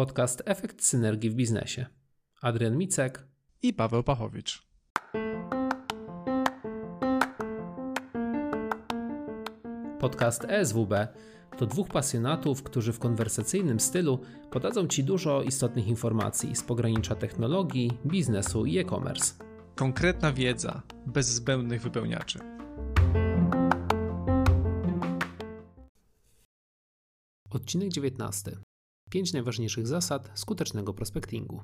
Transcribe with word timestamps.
Podcast 0.00 0.42
Efekt 0.46 0.84
Synergii 0.84 1.30
w 1.30 1.34
Biznesie. 1.34 1.86
Adrian 2.42 2.76
Micek 2.76 3.26
i 3.62 3.74
Paweł 3.74 4.02
Pachowicz. 4.02 4.62
Podcast 9.98 10.44
ESWB 10.44 10.92
to 11.58 11.66
dwóch 11.66 11.88
pasjonatów, 11.88 12.62
którzy 12.62 12.92
w 12.92 12.98
konwersacyjnym 12.98 13.80
stylu 13.80 14.20
podadzą 14.50 14.86
Ci 14.86 15.04
dużo 15.04 15.42
istotnych 15.42 15.86
informacji 15.86 16.56
z 16.56 16.62
pogranicza 16.62 17.14
technologii, 17.14 17.90
biznesu 18.06 18.66
i 18.66 18.78
e-commerce. 18.78 19.34
Konkretna 19.74 20.32
wiedza, 20.32 20.82
bez 21.06 21.26
zbędnych 21.26 21.82
wypełniaczy. 21.82 22.38
Odcinek 27.50 27.88
19. 27.88 28.69
Pięć 29.10 29.32
najważniejszych 29.32 29.86
zasad 29.86 30.30
skutecznego 30.34 30.94
prospectingu. 30.94 31.62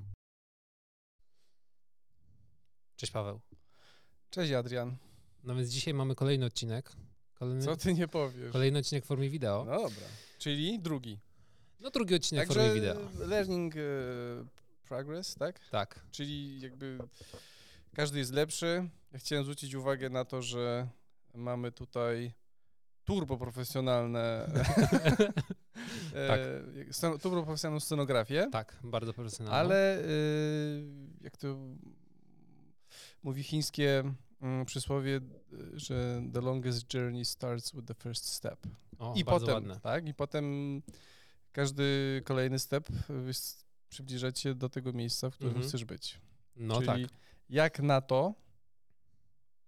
Cześć 2.97 3.13
Paweł. 3.13 3.41
Cześć 4.31 4.53
Adrian. 4.53 4.97
No 5.45 5.55
więc 5.55 5.69
dzisiaj 5.69 5.95
mamy 5.95 6.15
kolejny 6.15 6.47
odcinek. 6.47 6.93
Kolejny, 7.35 7.63
Co 7.65 7.77
ty 7.77 7.95
nie 7.95 8.09
powiesz? 8.09 8.53
Kolejny 8.53 8.79
odcinek 8.79 9.05
w 9.05 9.07
formie 9.07 9.31
wideo. 9.31 9.65
No 9.65 9.73
dobra. 9.73 10.07
Czyli 10.39 10.79
drugi. 10.79 11.19
No 11.81 11.91
drugi 11.91 12.15
odcinek 12.15 12.49
Także 12.49 12.61
w 12.61 12.65
formie 12.67 12.81
wideo. 12.81 13.27
learning 13.27 13.75
uh, 13.75 14.47
progress, 14.89 15.35
tak? 15.35 15.61
Tak. 15.71 16.07
Czyli 16.11 16.61
jakby 16.61 16.99
każdy 17.95 18.19
jest 18.19 18.33
lepszy. 18.33 18.89
Ja 19.13 19.19
chciałem 19.19 19.45
zwrócić 19.45 19.75
uwagę 19.75 20.11
na 20.11 20.25
to, 20.25 20.43
że 20.43 20.89
mamy 21.35 21.73
tutaj 21.73 22.33
turbo 23.05 23.37
profesjonalne 23.39 24.51
tak. 26.29 26.41
e, 27.15 27.19
turbo 27.19 27.43
profesjonalną 27.43 27.81
scenografię. 27.81 28.49
Tak, 28.53 28.77
bardzo 28.85 29.13
profesjonalną. 29.13 29.59
Ale 29.59 29.99
e, 29.99 30.05
jak 31.21 31.37
to 31.37 31.59
mówi 33.23 33.43
chińskie 33.43 34.15
mm, 34.41 34.67
przysłowie, 34.67 35.21
że 35.73 36.23
the 36.33 36.41
longest 36.41 36.95
journey 36.95 37.25
starts 37.25 37.73
with 37.73 37.87
the 37.87 37.95
first 37.95 38.29
step. 38.29 38.67
O, 38.99 39.15
I 39.17 39.25
potem, 39.25 39.55
ładne. 39.55 39.81
tak, 39.81 40.09
i 40.09 40.15
potem 40.15 40.83
każdy 41.53 42.23
kolejny 42.25 42.59
step 42.59 42.89
przybliża 43.89 44.33
cię 44.33 44.55
do 44.55 44.69
tego 44.69 44.93
miejsca, 44.93 45.31
w 45.31 45.35
którym 45.35 45.53
mhm. 45.53 45.69
chcesz 45.69 45.85
być. 45.85 46.21
No 46.57 46.75
Czyli 46.75 46.87
tak. 46.87 47.19
jak 47.49 47.81
na 47.81 48.01
to, 48.01 48.35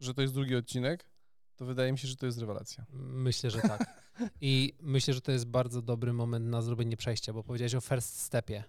że 0.01 0.15
to 0.15 0.23
jest 0.23 0.35
drugi 0.35 0.57
odcinek, 0.57 1.11
to 1.57 1.65
wydaje 1.65 1.93
mi 1.93 1.99
się, 1.99 2.09
że 2.09 2.17
to 2.17 2.27
jest 2.27 2.39
rewelacja. 2.39 2.87
Myślę, 2.93 3.51
że 3.51 3.61
tak. 3.61 4.03
I 4.41 4.75
myślę, 4.81 5.15
że 5.15 5.21
to 5.21 5.33
jest 5.33 5.47
bardzo 5.47 5.83
dobry 5.83 6.13
moment 6.13 6.47
na 6.47 6.63
zrobienie 6.63 6.97
przejścia, 6.97 7.33
bo 7.33 7.43
powiedziałeś 7.43 7.75
o 7.75 7.81
first 7.81 8.21
stepie. 8.21 8.65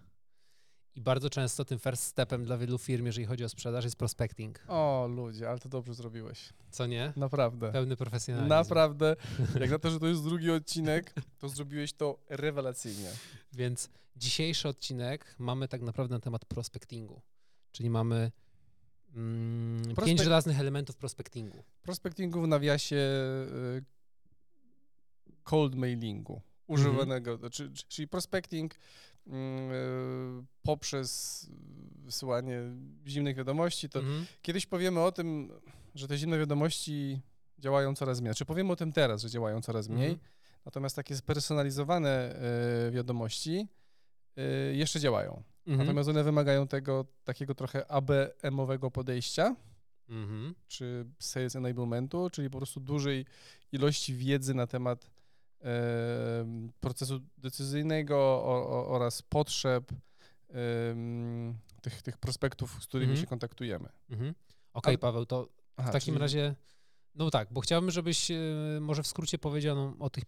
I 0.95 1.01
bardzo 1.01 1.29
często 1.29 1.65
tym 1.65 1.79
first 1.79 2.03
stepem 2.03 2.45
dla 2.45 2.57
wielu 2.57 2.77
firm, 2.77 3.05
jeżeli 3.05 3.25
chodzi 3.27 3.43
o 3.43 3.49
sprzedaż, 3.49 3.83
jest 3.83 3.95
prospecting. 3.95 4.63
O, 4.67 5.09
ludzie, 5.15 5.49
ale 5.49 5.59
to 5.59 5.69
dobrze 5.69 5.93
zrobiłeś. 5.93 6.53
Co 6.71 6.87
nie? 6.87 7.13
Naprawdę. 7.15 7.71
Pełny 7.71 7.95
profesjonalizm. 7.95 8.49
Naprawdę. 8.49 9.15
Jak 9.59 9.69
na 9.69 9.79
to, 9.79 9.89
że 9.89 9.99
to 9.99 10.07
jest 10.07 10.23
drugi 10.23 10.51
odcinek, 10.51 11.13
to 11.39 11.49
zrobiłeś 11.49 11.93
to 11.93 12.19
rewelacyjnie. 12.29 13.09
Więc 13.53 13.89
dzisiejszy 14.15 14.67
odcinek 14.67 15.35
mamy 15.37 15.67
tak 15.67 15.81
naprawdę 15.81 16.15
na 16.15 16.19
temat 16.19 16.45
prospectingu. 16.45 17.21
Czyli 17.71 17.89
mamy 17.89 18.31
mm, 19.15 19.83
Prospek 19.83 20.05
pięć 20.05 20.21
żelaznych 20.21 20.59
elementów 20.59 20.95
prospectingu. 20.95 21.63
Prospectingu 21.81 22.41
w 22.41 22.47
nawiasie 22.47 22.95
y, 22.95 23.98
cold 25.43 25.75
mailingu 25.75 26.41
używanego, 26.67 27.31
mhm. 27.31 27.51
czyli, 27.51 27.73
czyli 27.87 28.07
prospecting 28.07 28.75
yy, 29.27 29.33
poprzez 30.63 31.47
wysyłanie 31.95 32.61
zimnych 33.07 33.35
wiadomości, 33.35 33.89
to 33.89 33.99
mhm. 33.99 34.25
kiedyś 34.41 34.65
powiemy 34.65 34.99
o 34.99 35.11
tym, 35.11 35.51
że 35.95 36.07
te 36.07 36.17
zimne 36.17 36.39
wiadomości 36.39 37.21
działają 37.59 37.95
coraz 37.95 38.21
mniej. 38.21 38.35
Czy 38.35 38.45
powiemy 38.45 38.71
o 38.71 38.75
tym 38.75 38.91
teraz, 38.91 39.21
że 39.21 39.29
działają 39.29 39.61
coraz 39.61 39.89
mniej, 39.89 40.09
mhm. 40.11 40.29
natomiast 40.65 40.95
takie 40.95 41.15
spersonalizowane 41.15 42.39
yy, 42.85 42.91
wiadomości 42.91 43.67
yy, 44.35 44.75
jeszcze 44.75 44.99
działają. 44.99 45.43
Mhm. 45.67 45.87
Natomiast 45.87 46.09
one 46.09 46.23
wymagają 46.23 46.67
tego 46.67 47.05
takiego 47.23 47.55
trochę 47.55 47.91
ABM-owego 47.91 48.91
podejścia, 48.91 49.55
mhm. 50.09 50.55
czy 50.67 51.05
sales 51.19 51.55
enablementu, 51.55 52.29
czyli 52.29 52.49
po 52.49 52.57
prostu 52.57 52.79
dużej 52.79 53.25
ilości 53.71 54.15
wiedzy 54.15 54.53
na 54.53 54.67
temat 54.67 55.09
procesu 56.79 57.19
decyzyjnego 57.37 58.43
oraz 58.87 59.21
potrzeb 59.21 59.91
tych, 61.81 62.01
tych 62.01 62.17
prospektów, 62.17 62.83
z 62.83 62.87
którymi 62.87 63.11
mhm. 63.11 63.21
się 63.21 63.29
kontaktujemy. 63.29 63.89
Mhm. 64.09 64.29
Okej, 64.29 64.35
okay, 64.73 64.97
Paweł, 64.97 65.25
to 65.25 65.49
Aha, 65.77 65.89
w 65.89 65.93
takim 65.93 66.13
czyli... 66.13 66.21
razie, 66.21 66.55
no 67.15 67.29
tak, 67.29 67.53
bo 67.53 67.61
chciałbym, 67.61 67.91
żebyś 67.91 68.31
e, 68.31 68.37
może 68.81 69.03
w 69.03 69.07
skrócie 69.07 69.37
powiedział 69.37 69.93
o 69.99 70.09
tych 70.09 70.23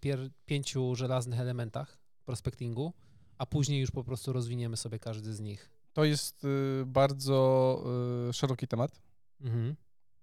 pięciu 0.45 0.95
żelaznych 0.95 1.39
elementach 1.39 1.97
prospectingu, 2.25 2.93
a 3.37 3.45
później 3.45 3.81
już 3.81 3.91
po 3.91 4.03
prostu 4.03 4.33
rozwiniemy 4.33 4.77
sobie 4.77 4.99
każdy 4.99 5.33
z 5.33 5.39
nich. 5.39 5.69
To 5.93 6.03
jest 6.03 6.43
y, 6.43 6.83
bardzo 6.85 7.83
y, 8.29 8.33
szeroki 8.33 8.67
temat. 8.67 9.01
Mhm. 9.41 9.75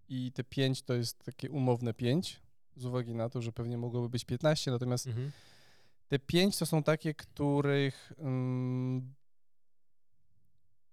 I 0.09 0.33
te 0.33 0.45
pięć 0.45 0.83
to 0.83 0.95
jest 0.95 1.25
takie 1.25 1.51
umowne 1.51 1.95
pięć 1.95 2.41
z 2.79 2.85
uwagi 2.85 3.15
na 3.15 3.29
to, 3.29 3.43
że 3.43 3.53
pewnie 3.53 3.79
mogłoby 3.79 4.09
być 4.09 4.25
15, 4.25 4.71
natomiast 4.71 5.07
mhm. 5.07 5.31
te 6.09 6.19
5 6.19 6.59
to 6.59 6.67
są 6.67 6.83
takie, 6.83 7.15
których 7.15 8.13
um, 8.19 9.15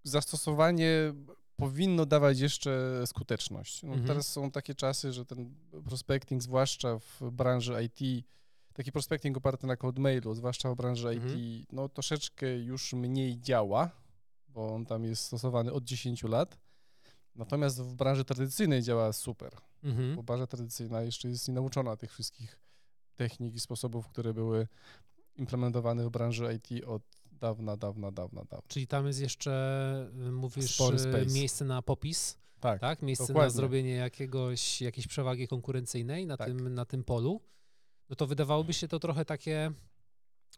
zastosowanie 0.03 1.13
powinno 1.56 2.06
dawać 2.06 2.40
jeszcze 2.40 3.03
skuteczność. 3.06 3.84
No, 3.84 3.90
mhm. 3.90 4.07
Teraz 4.07 4.28
są 4.28 4.51
takie 4.51 4.75
czasy, 4.75 5.13
że 5.13 5.25
ten 5.25 5.56
prospecting, 5.85 6.44
zwłaszcza 6.44 7.00
w 7.00 7.31
branży 7.31 7.84
IT, 7.84 8.25
taki 8.74 8.91
prospecting 8.91 9.38
oparty 9.38 9.68
na 9.68 9.78
code 9.78 10.01
mailu, 10.01 10.34
zwłaszcza 10.34 10.72
w 10.72 10.75
branży 10.75 11.09
mhm. 11.09 11.40
IT, 11.40 11.68
no 11.72 11.90
troszeczkę 11.90 12.59
już 12.59 12.94
mniej 12.94 13.40
działa, 13.40 13.91
bo 14.47 14.74
on 14.74 14.85
tam 14.85 15.03
jest 15.03 15.24
stosowany 15.24 15.74
od 15.74 15.84
10 15.84 16.24
lat. 16.24 16.57
Natomiast 17.35 17.81
w 17.81 17.95
branży 17.95 18.25
tradycyjnej 18.25 18.84
działa 18.84 19.13
super, 19.13 19.56
mhm. 19.85 20.16
bo 20.16 20.23
branża 20.23 20.47
tradycyjna 20.47 21.01
jeszcze 21.01 21.29
jest 21.29 21.47
nienauczona 21.47 21.97
tych 21.97 22.12
wszystkich 22.12 22.59
technik 23.16 23.56
i 23.56 23.59
sposobów, 23.59 24.07
które 24.07 24.34
były 24.34 24.68
implementowane 25.35 26.06
w 26.06 26.09
branży 26.09 26.53
IT 26.53 26.85
od 26.85 27.01
dawna, 27.31 27.78
dawna, 27.78 28.12
dawna, 28.12 28.41
dawna. 28.41 28.68
Czyli 28.68 28.88
tam 28.88 29.07
jest 29.07 29.19
jeszcze, 29.19 30.12
mówisz, 30.31 30.79
miejsce 31.34 31.66
na 31.66 31.81
popis, 31.81 32.38
tak, 32.59 32.81
tak? 32.81 33.01
Miejsce 33.01 33.28
dokładnie. 33.28 33.47
na 33.47 33.50
zrobienie 33.50 33.95
jakiegoś, 33.95 34.81
jakiejś 34.81 35.07
przewagi 35.07 35.47
konkurencyjnej 35.47 36.25
na, 36.25 36.38
tak. 36.38 36.47
tym, 36.47 36.74
na 36.74 36.85
tym 36.85 37.03
polu. 37.03 37.41
No 38.09 38.16
to 38.16 38.28
wydawałoby 38.28 38.74
się 38.74 38.88
to 38.88 39.00
trochę 39.00 39.25
takie, 39.25 39.72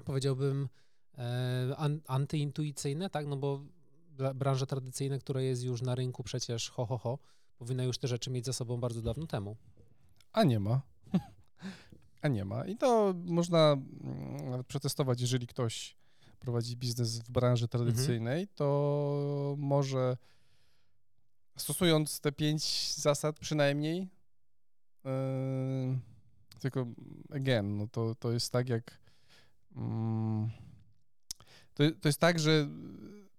powiedziałbym, 0.05 0.69
e, 1.17 1.75
antyintuicyjne, 2.07 3.09
tak? 3.09 3.27
No 3.27 3.37
bo 3.37 3.61
branża 4.35 4.65
tradycyjna, 4.65 5.17
która 5.17 5.41
jest 5.41 5.63
już 5.63 5.81
na 5.81 5.95
rynku 5.95 6.23
przecież 6.23 6.69
ho, 6.69 6.85
ho, 6.85 6.97
ho, 6.97 7.19
powinna 7.57 7.83
już 7.83 7.97
te 7.97 8.07
rzeczy 8.07 8.29
mieć 8.29 8.45
za 8.45 8.53
sobą 8.53 8.77
bardzo 8.77 9.01
dawno 9.01 9.27
temu. 9.27 9.55
A 10.33 10.43
nie 10.43 10.59
ma. 10.59 10.81
A 12.21 12.27
nie 12.27 12.45
ma. 12.45 12.65
I 12.65 12.77
to 12.77 13.13
można 13.25 13.71
mm, 13.71 14.49
nawet 14.49 14.67
przetestować, 14.67 15.21
jeżeli 15.21 15.47
ktoś 15.47 15.95
prowadzi 16.39 16.77
biznes 16.77 17.19
w 17.19 17.31
branży 17.31 17.67
tradycyjnej, 17.67 18.41
mhm. 18.41 18.55
to 18.55 19.55
może 19.57 20.17
stosując 21.57 22.19
te 22.19 22.31
pięć 22.31 22.93
zasad 22.93 23.39
przynajmniej, 23.39 24.07
yy, 25.05 25.11
tylko 26.59 26.85
again, 27.29 27.77
no 27.77 27.87
to, 27.87 28.15
to 28.15 28.31
jest 28.31 28.51
tak 28.51 28.69
jak 28.69 28.99
yy, 29.75 29.81
to, 31.73 31.83
to 32.01 32.09
jest 32.09 32.19
tak, 32.19 32.39
że 32.39 32.67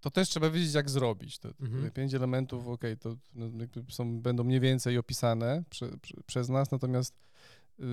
to 0.00 0.10
też 0.10 0.28
trzeba 0.28 0.50
wiedzieć, 0.50 0.74
jak 0.74 0.90
zrobić. 0.90 1.38
To, 1.38 1.48
mhm. 1.60 1.90
Pięć 1.90 2.14
elementów, 2.14 2.68
ok, 2.68 2.82
to 3.00 3.16
no, 3.34 3.46
są, 3.90 4.20
będą 4.20 4.44
mniej 4.44 4.60
więcej 4.60 4.98
opisane 4.98 5.64
prze, 5.70 5.98
prze, 5.98 6.14
przez 6.26 6.48
nas, 6.48 6.70
natomiast 6.70 7.14
yy, 7.78 7.86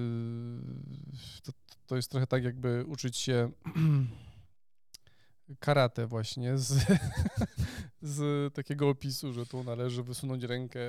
to, 1.44 1.52
to 1.88 1.96
jest 1.96 2.12
trochę 2.12 2.28
tak, 2.28 2.44
jakby 2.44 2.86
uczyć 2.88 3.18
się 3.18 3.52
karate 5.60 6.08
właśnie 6.08 6.58
z, 6.58 6.74
z 8.02 8.54
takiego 8.54 8.90
opisu, 8.90 9.34
że 9.34 9.46
tu 9.46 9.64
należy 9.64 10.04
wysunąć 10.04 10.44
rękę 10.44 10.80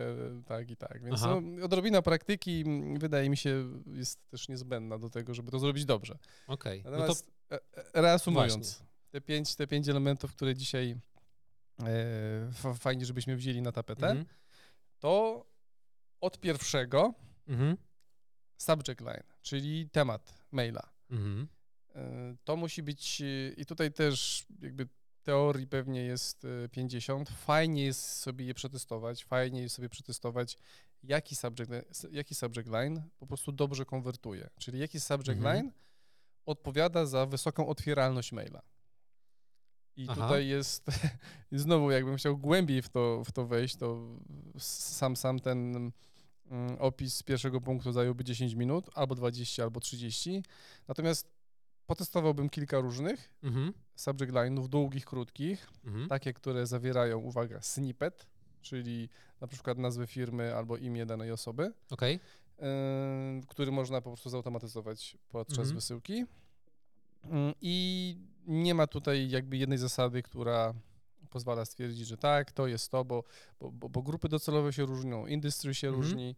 tak 0.47 0.71
i 0.71 0.77
tak. 0.77 1.05
Więc 1.05 1.23
no, 1.23 1.43
odrobina 1.65 2.03
praktyki 2.03 2.65
wydaje 2.99 3.31
mi 3.31 3.37
się 3.37 3.69
jest 3.87 4.31
też 4.31 4.49
niezbędna 4.49 4.99
do 4.99 5.11
tego, 5.11 5.35
żeby 5.35 5.51
to 5.51 5.59
zrobić 5.59 5.85
dobrze. 5.85 6.19
Okej. 6.47 6.81
Okay. 6.81 6.93
Natomiast 6.93 7.27
no 7.51 7.59
to... 7.59 7.65
E, 7.65 7.95
e, 7.95 8.03
reasumując, 8.03 8.55
Właśnie 8.55 8.96
te 9.11 9.21
pięć, 9.21 9.57
te 9.57 9.67
pięć 9.67 9.89
elementów, 9.89 10.33
które 10.33 10.55
dzisiaj 10.55 10.97
e, 11.81 12.75
fajnie, 12.79 13.07
żebyśmy 13.07 13.37
wzięli 13.37 13.63
na 13.63 13.73
tapetę, 13.73 14.07
mhm. 14.07 14.27
to 14.99 15.45
od 16.21 16.41
pierwszego 16.41 17.15
mhm. 17.49 17.77
subject 18.57 19.01
line, 19.01 19.25
czyli 19.43 19.89
temat 19.91 20.35
maila. 20.53 20.91
Mhm. 21.11 21.49
E, 21.95 22.37
to 22.45 22.57
musi 22.57 22.83
być, 22.83 23.23
i 23.57 23.67
tutaj 23.67 23.93
też 23.93 24.47
jakby 24.63 24.89
teorii 25.27 25.67
pewnie 25.67 26.01
jest 26.01 26.45
y, 26.45 26.69
50. 26.69 27.31
Fajnie 27.31 27.85
jest 27.85 28.03
sobie 28.03 28.45
je 28.45 28.55
przetestować, 28.55 29.25
fajnie 29.25 29.63
jest 29.63 29.75
sobie 29.75 29.89
przetestować, 29.89 30.57
jaki 31.03 31.37
subject, 31.37 31.73
jaki 32.11 32.35
subject 32.35 32.69
line 32.69 33.03
po 33.19 33.27
prostu 33.27 33.53
dobrze 33.53 33.85
konwertuje. 33.85 34.51
Czyli 34.59 34.79
jaki 34.79 35.01
subject 35.01 35.39
Mhm. 35.39 35.57
line 35.57 35.73
odpowiada 36.47 37.07
za 37.07 37.27
wysoką 37.27 37.69
otwieralność 37.69 38.33
maila. 38.33 38.63
I 39.97 40.07
Aha. 40.09 40.23
tutaj 40.23 40.47
jest, 40.49 40.87
znowu 41.53 41.91
jakbym 41.91 42.17
chciał 42.17 42.39
głębiej 42.39 42.83
w 42.83 42.89
to, 42.89 43.23
w 43.25 43.33
to 43.33 43.47
wejść, 43.47 43.77
to 43.77 43.99
sam, 44.59 45.17
sam 45.17 45.39
ten 45.41 45.77
mm, 46.51 46.77
opis 46.79 47.15
z 47.15 47.23
pierwszego 47.23 47.61
punktu 47.61 47.93
zająłby 47.93 48.25
10 48.25 48.55
minut, 48.55 48.91
albo 48.95 49.15
20, 49.15 49.63
albo 49.63 49.81
30. 49.81 50.43
Natomiast 50.89 51.31
potestowałbym 51.87 52.49
kilka 52.49 52.81
różnych 52.81 53.31
Mhm. 53.43 53.73
subject 53.95 54.33
line'ów, 54.33 54.69
długich, 54.69 55.05
krótkich, 55.05 55.69
Mhm. 55.85 56.09
takie, 56.09 56.33
które 56.33 56.67
zawierają, 56.67 57.19
uwaga, 57.19 57.63
snippet, 57.63 58.27
czyli 58.63 59.09
na 59.41 59.47
przykład 59.47 59.79
nazwę 59.79 60.07
firmy 60.07 60.55
albo 60.55 60.77
imię 60.77 61.07
danej 61.07 61.33
osoby, 61.33 61.73
Okej. 61.91 62.21
yy, 62.59 62.65
który 63.49 63.73
można 63.73 64.01
po 64.01 64.11
prostu 64.11 64.31
zautomatyzować 64.31 65.17
podczas 65.29 65.59
Mhm. 65.59 65.75
wysyłki. 65.75 66.25
Yy, 67.33 67.55
I 67.61 68.17
nie 68.47 68.75
ma 68.75 68.87
tutaj 68.87 69.31
jakby 69.31 69.57
jednej 69.57 69.79
zasady, 69.79 70.23
która 70.23 70.75
pozwala 71.31 71.65
stwierdzić, 71.65 72.07
że 72.07 72.17
tak, 72.17 72.53
to 72.53 72.67
jest 72.67 72.91
to, 72.91 73.05
bo, 73.05 73.25
bo, 73.61 73.89
bo, 73.89 74.03
grupy 74.03 74.29
docelowe 74.29 74.73
się 74.73 74.85
różnią, 74.87 75.27
industry 75.27 75.75
się 75.75 75.89
Mhm. 75.89 76.03
różni. 76.05 76.37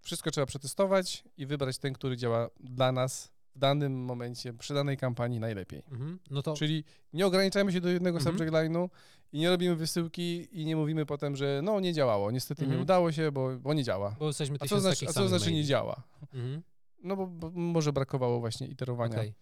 Wszystko 0.00 0.30
trzeba 0.30 0.46
przetestować 0.46 1.24
i 1.36 1.46
wybrać 1.46 1.78
ten, 1.78 1.92
który 1.92 2.16
działa 2.16 2.48
dla 2.60 2.92
nas 2.92 3.32
w 3.54 3.58
danym 3.58 4.04
momencie, 4.04 4.54
przy 4.54 4.74
danej 4.74 4.96
kampanii 4.96 5.40
najlepiej. 5.40 5.82
Mhm. 5.90 6.18
No 6.30 6.42
to 6.42 6.54
Czyli 6.54 6.84
nie 7.12 7.26
ograniczamy 7.26 7.72
się 7.72 7.80
do 7.80 7.88
jednego 7.88 8.18
Mhm. 8.18 8.36
subject 8.36 8.54
line'u 8.54 8.88
i 9.32 9.38
nie 9.38 9.50
robimy 9.50 9.76
wysyłki 9.76 10.48
i 10.60 10.64
nie 10.64 10.76
mówimy 10.76 11.06
potem, 11.06 11.36
że 11.36 11.60
no 11.64 11.80
nie 11.80 11.92
działało, 11.92 12.30
niestety 12.30 12.62
nie 12.62 12.66
Mhm. 12.66 12.82
udało 12.82 13.12
się, 13.12 13.32
bo, 13.32 13.56
bo 13.58 13.74
nie 13.74 13.84
działa. 13.84 14.16
bo 14.18 14.26
jesteśmy 14.26 14.56
A 14.60 14.66
co 14.66 14.80
znaczy, 14.80 15.08
a 15.08 15.12
co 15.12 15.28
znaczy 15.28 15.52
nie 15.52 15.64
działa? 15.64 16.02
Mhm. 16.34 16.62
No 17.02 17.16
bo, 17.16 17.26
bo 17.26 17.50
może 17.50 17.92
brakowało 17.92 18.40
właśnie 18.40 18.66
iterowania. 18.66 19.16
Okej. 19.18 19.34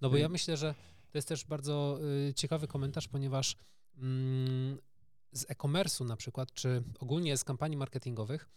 No 0.00 0.10
bo 0.10 0.16
ja 0.16 0.28
myślę, 0.28 0.56
że 0.56 0.74
to 1.10 1.18
jest 1.18 1.28
też 1.28 1.44
bardzo 1.44 1.98
y, 2.28 2.34
ciekawy 2.34 2.66
komentarz, 2.66 3.08
ponieważ 3.08 3.56
mm, 3.98 4.78
z 5.32 5.50
e-commerce'u 5.50 6.06
na 6.06 6.16
przykład, 6.16 6.52
czy 6.52 6.82
ogólnie 7.00 7.36
z 7.36 7.44
kampanii 7.44 7.76
marketingowych 7.76 8.48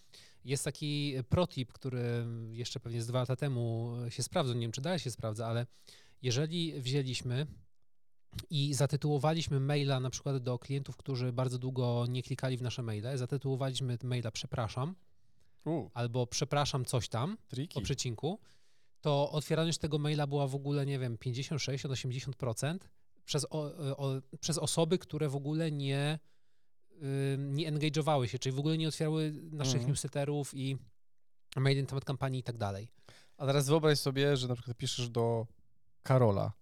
jest 0.45 0.63
taki 0.63 1.13
protip, 1.29 1.73
który 1.73 2.25
jeszcze 2.51 2.79
pewnie 2.79 3.01
z 3.01 3.07
dwa 3.07 3.19
lata 3.19 3.35
temu 3.35 3.95
się 4.09 4.23
sprawdzał, 4.23 4.55
nie 4.55 4.61
wiem 4.61 4.71
czy 4.71 4.81
dalej 4.81 4.99
się 4.99 5.11
sprawdza, 5.11 5.47
ale 5.47 5.65
jeżeli 6.21 6.81
wzięliśmy 6.81 7.47
i 8.49 8.73
zatytułowaliśmy 8.73 9.59
maila 9.59 9.99
na 9.99 10.09
przykład 10.09 10.37
do 10.37 10.59
klientów, 10.59 10.97
którzy 10.97 11.33
bardzo 11.33 11.59
długo 11.59 12.05
nie 12.09 12.23
klikali 12.23 12.57
w 12.57 12.61
nasze 12.61 12.83
maile, 12.83 13.17
zatytułowaliśmy 13.17 13.97
maila 14.03 14.31
przepraszam 14.31 14.95
U, 15.65 15.89
albo 15.93 16.27
przepraszam 16.27 16.85
coś 16.85 17.09
tam, 17.09 17.37
triki. 17.47 17.73
po 17.73 17.81
przecinku, 17.81 18.39
to 19.03 19.31
otwieralność 19.31 19.77
tego 19.77 19.97
maila 19.97 20.27
była 20.27 20.47
w 20.47 20.55
ogóle, 20.55 20.85
nie 20.85 21.00
wiem, 21.00 21.17
50, 21.17 21.61
60, 21.61 21.95
80% 21.95 22.77
przez, 23.25 23.45
o, 23.50 23.63
o, 23.97 24.21
przez 24.39 24.57
osoby, 24.57 24.97
które 24.97 25.29
w 25.29 25.35
ogóle 25.35 25.71
nie, 25.71 26.19
y, 26.91 27.38
nie 27.39 27.71
engage'owały 27.71 28.25
się, 28.25 28.39
czyli 28.39 28.55
w 28.55 28.59
ogóle 28.59 28.77
nie 28.77 28.88
otwierały 28.88 29.31
naszych 29.51 29.73
Mhm. 29.75 29.89
newsletterów 29.89 30.53
i 30.53 30.77
maili 31.55 31.81
na 31.81 31.88
temat 31.88 32.05
kampanii 32.05 32.39
i 32.39 32.44
tak 32.44 32.57
dalej. 32.57 32.88
A 33.38 33.45
teraz 33.45 33.67
wyobraź 33.67 34.00
sobie, 34.00 34.38
że 34.38 34.47
na 34.47 34.55
przykład 34.55 34.77
piszesz 34.77 35.09
do 35.09 35.47
Karola. 36.03 36.53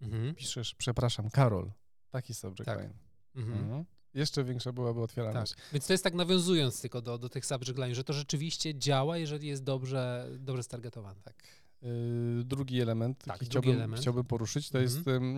Mhm. 0.00 0.34
Piszesz, 0.34 0.74
przepraszam, 0.74 1.30
Karol. 1.30 1.70
Taki 2.10 2.34
subject 2.34 2.64
Tak. 2.64 2.78
line. 2.78 2.92
Mhm. 3.34 3.58
Mhm. 3.58 3.84
Jeszcze 4.14 4.44
większa 4.44 4.72
byłaby 4.72 5.00
Tak. 5.00 5.04
otwieralność. 5.04 5.54
Więc 5.72 5.86
to 5.86 5.92
jest 5.92 6.04
tak 6.04 6.14
nawiązując 6.14 6.80
tylko 6.80 7.02
do, 7.02 7.18
do 7.18 7.28
tych 7.28 7.46
subject 7.46 7.78
line, 7.78 7.94
że 7.94 8.04
to 8.04 8.12
rzeczywiście 8.12 8.74
działa, 8.74 9.18
jeżeli 9.18 9.48
jest 9.48 9.62
dobrze, 9.64 10.28
dobrze 10.38 10.62
stargetowane. 10.62 11.20
Tak. 11.22 11.42
Y, 11.82 12.44
drugi 12.44 12.80
element, 12.80 13.18
Tak, 13.18 13.26
jaki 13.28 13.38
drugi 13.38 13.50
chciałbym, 13.50 13.74
element. 13.80 14.00
chciałbym 14.02 14.24
poruszyć, 14.24 14.70
to 14.70 14.78
Mhm. 14.78 14.82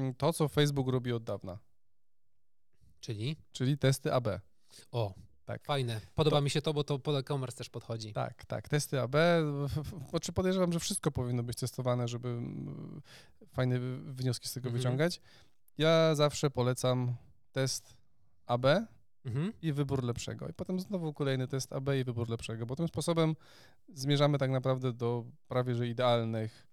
jest 0.07 0.19
to, 0.19 0.33
co 0.33 0.49
Facebook 0.49 0.89
robi 0.89 1.13
od 1.13 1.25
dawna, 1.25 1.59
Czyli, 3.01 3.37
czyli 3.53 3.79
testy 3.79 4.13
AB. 4.13 4.29
o, 4.93 5.15
Tak. 5.45 5.65
fajne. 5.65 6.01
Podoba 6.15 6.41
mi 6.41 6.51
się 6.51 6.63
to, 6.63 6.75
bo 6.75 6.85
to 6.85 6.99
pod 6.99 7.17
e-commerce 7.17 7.59
też 7.59 7.69
podchodzi. 7.71 8.13
Tak, 8.13 8.45
tak, 8.45 8.69
testy 8.69 9.01
AB. 9.01 9.17
Znaczy 10.11 10.33
podejrzewam, 10.33 10.73
że 10.73 10.81
wszystko 10.81 11.11
powinno 11.11 11.43
być 11.43 11.59
testowane, 11.59 12.09
żeby 12.09 12.41
fajne 13.53 13.79
wnioski 14.05 14.49
z 14.49 14.53
tego 14.53 14.69
Mhm. 14.69 14.83
wyciągać. 14.83 15.21
Ja 15.79 16.15
zawsze 16.15 16.51
polecam 16.51 17.15
test 17.53 17.97
AB 18.47 18.67
Mhm. 19.25 19.53
i 19.63 19.73
wybór 19.73 20.05
lepszego. 20.05 20.49
I 20.49 20.53
potem 20.53 20.81
znowu 20.81 21.13
kolejny 21.13 21.49
test 21.49 21.73
AB 21.73 21.89
i 22.01 22.05
wybór 22.05 22.29
lepszego, 22.29 22.67
bo 22.67 22.77
tym 22.77 22.89
sposobem 22.89 23.37
zmierzamy 23.95 24.39
tak 24.39 24.51
naprawdę 24.51 24.93
do 24.93 25.25
prawie 25.49 25.75
że 25.75 25.89
idealnych 25.89 26.67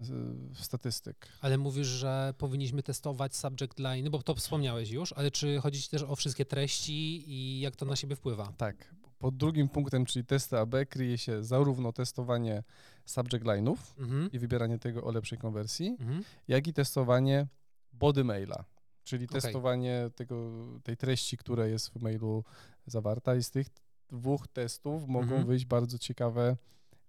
z- 0.00 0.58
statystyk. 0.58 1.28
Ale 1.40 1.58
mówisz, 1.58 1.86
że 1.86 2.34
powinniśmy 2.38 2.82
testować 2.82 3.36
subject 3.36 3.78
line, 3.78 4.10
bo 4.10 4.22
to 4.22 4.34
wspomniałeś 4.34 4.90
już, 4.90 5.12
ale 5.12 5.30
czy 5.30 5.58
chodzi 5.60 5.82
ci 5.82 5.88
też 5.88 6.02
o 6.02 6.16
wszystkie 6.16 6.44
treści 6.44 7.24
i 7.30 7.60
jak 7.60 7.76
to 7.76 7.86
na 7.86 7.96
siebie 7.96 8.16
wpływa? 8.16 8.52
Tak. 8.56 8.94
Pod 9.18 9.36
drugim 9.36 9.68
punktem, 9.68 10.04
czyli 10.04 10.24
testy 10.24 10.58
AB, 10.58 10.74
kryje 10.88 11.18
się 11.18 11.44
zarówno 11.44 11.92
testowanie 11.92 12.62
subject 13.04 13.44
line'ów 13.46 13.76
Mhm. 13.98 14.32
i 14.32 14.38
wybieranie 14.38 14.78
tego 14.78 15.04
o 15.04 15.10
lepszej 15.12 15.38
konwersji, 15.38 15.96
Mhm. 16.00 16.22
jak 16.48 16.66
i 16.66 16.72
testowanie 16.72 17.46
body 17.92 18.24
maila, 18.24 18.64
czyli 19.08 19.24
Okej. 19.26 19.40
testowanie 19.40 20.10
tego, 20.14 20.50
tej 20.82 20.96
treści, 20.96 21.36
która 21.36 21.66
jest 21.66 21.88
w 21.90 22.02
mailu 22.02 22.44
zawarta 22.86 23.36
i 23.36 23.42
z 23.42 23.50
tych 23.50 23.66
dwóch 24.08 24.48
testów 24.48 25.08
mogą 25.08 25.22
Mhm. 25.22 25.46
wyjść 25.46 25.64
bardzo 25.64 25.98
ciekawe 25.98 26.56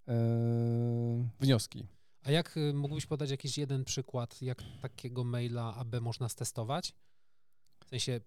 e, 0.08 1.30
wnioski. 1.40 1.88
A 2.24 2.32
jak 2.32 2.58
y, 2.58 2.74
mógłbyś 2.74 3.06
podać 3.06 3.30
jakiś 3.30 3.58
jeden 3.58 3.86
przykład, 3.86 4.42
jak 4.42 4.64
takiego 4.82 5.24
maila 5.24 5.76
AB 5.76 5.96
można 6.02 6.30
stestować? 6.30 6.94
W 7.86 7.90
sensie, 7.90 8.20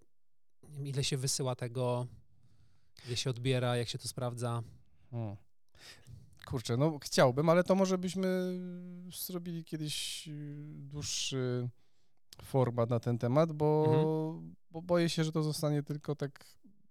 ile 0.84 1.04
się 1.04 1.16
wysyła 1.16 1.54
tego, 1.56 2.06
ile 3.06 3.16
się 3.16 3.30
odbiera, 3.30 3.76
jak 3.76 3.88
się 3.88 3.98
to 3.98 4.08
sprawdza? 4.08 4.62
Hmm. 5.10 5.36
Kurczę, 6.46 6.76
no 6.76 6.98
chciałbym, 6.98 7.48
ale 7.48 7.64
to 7.64 7.74
może 7.74 7.98
byśmy 7.98 8.58
zrobili 9.26 9.64
kiedyś 9.64 10.28
y, 10.28 10.64
dłuższy 10.78 11.69
format 12.43 12.90
na 12.90 13.00
ten 13.00 13.19
temat, 13.19 13.52
bo, 13.52 13.84
Mhm. 13.87 14.55
bo 14.70 14.82
boję 14.82 15.08
się, 15.08 15.25
że 15.25 15.32
to 15.32 15.43
zostanie 15.43 15.82
tylko 15.82 16.15
tak 16.15 16.44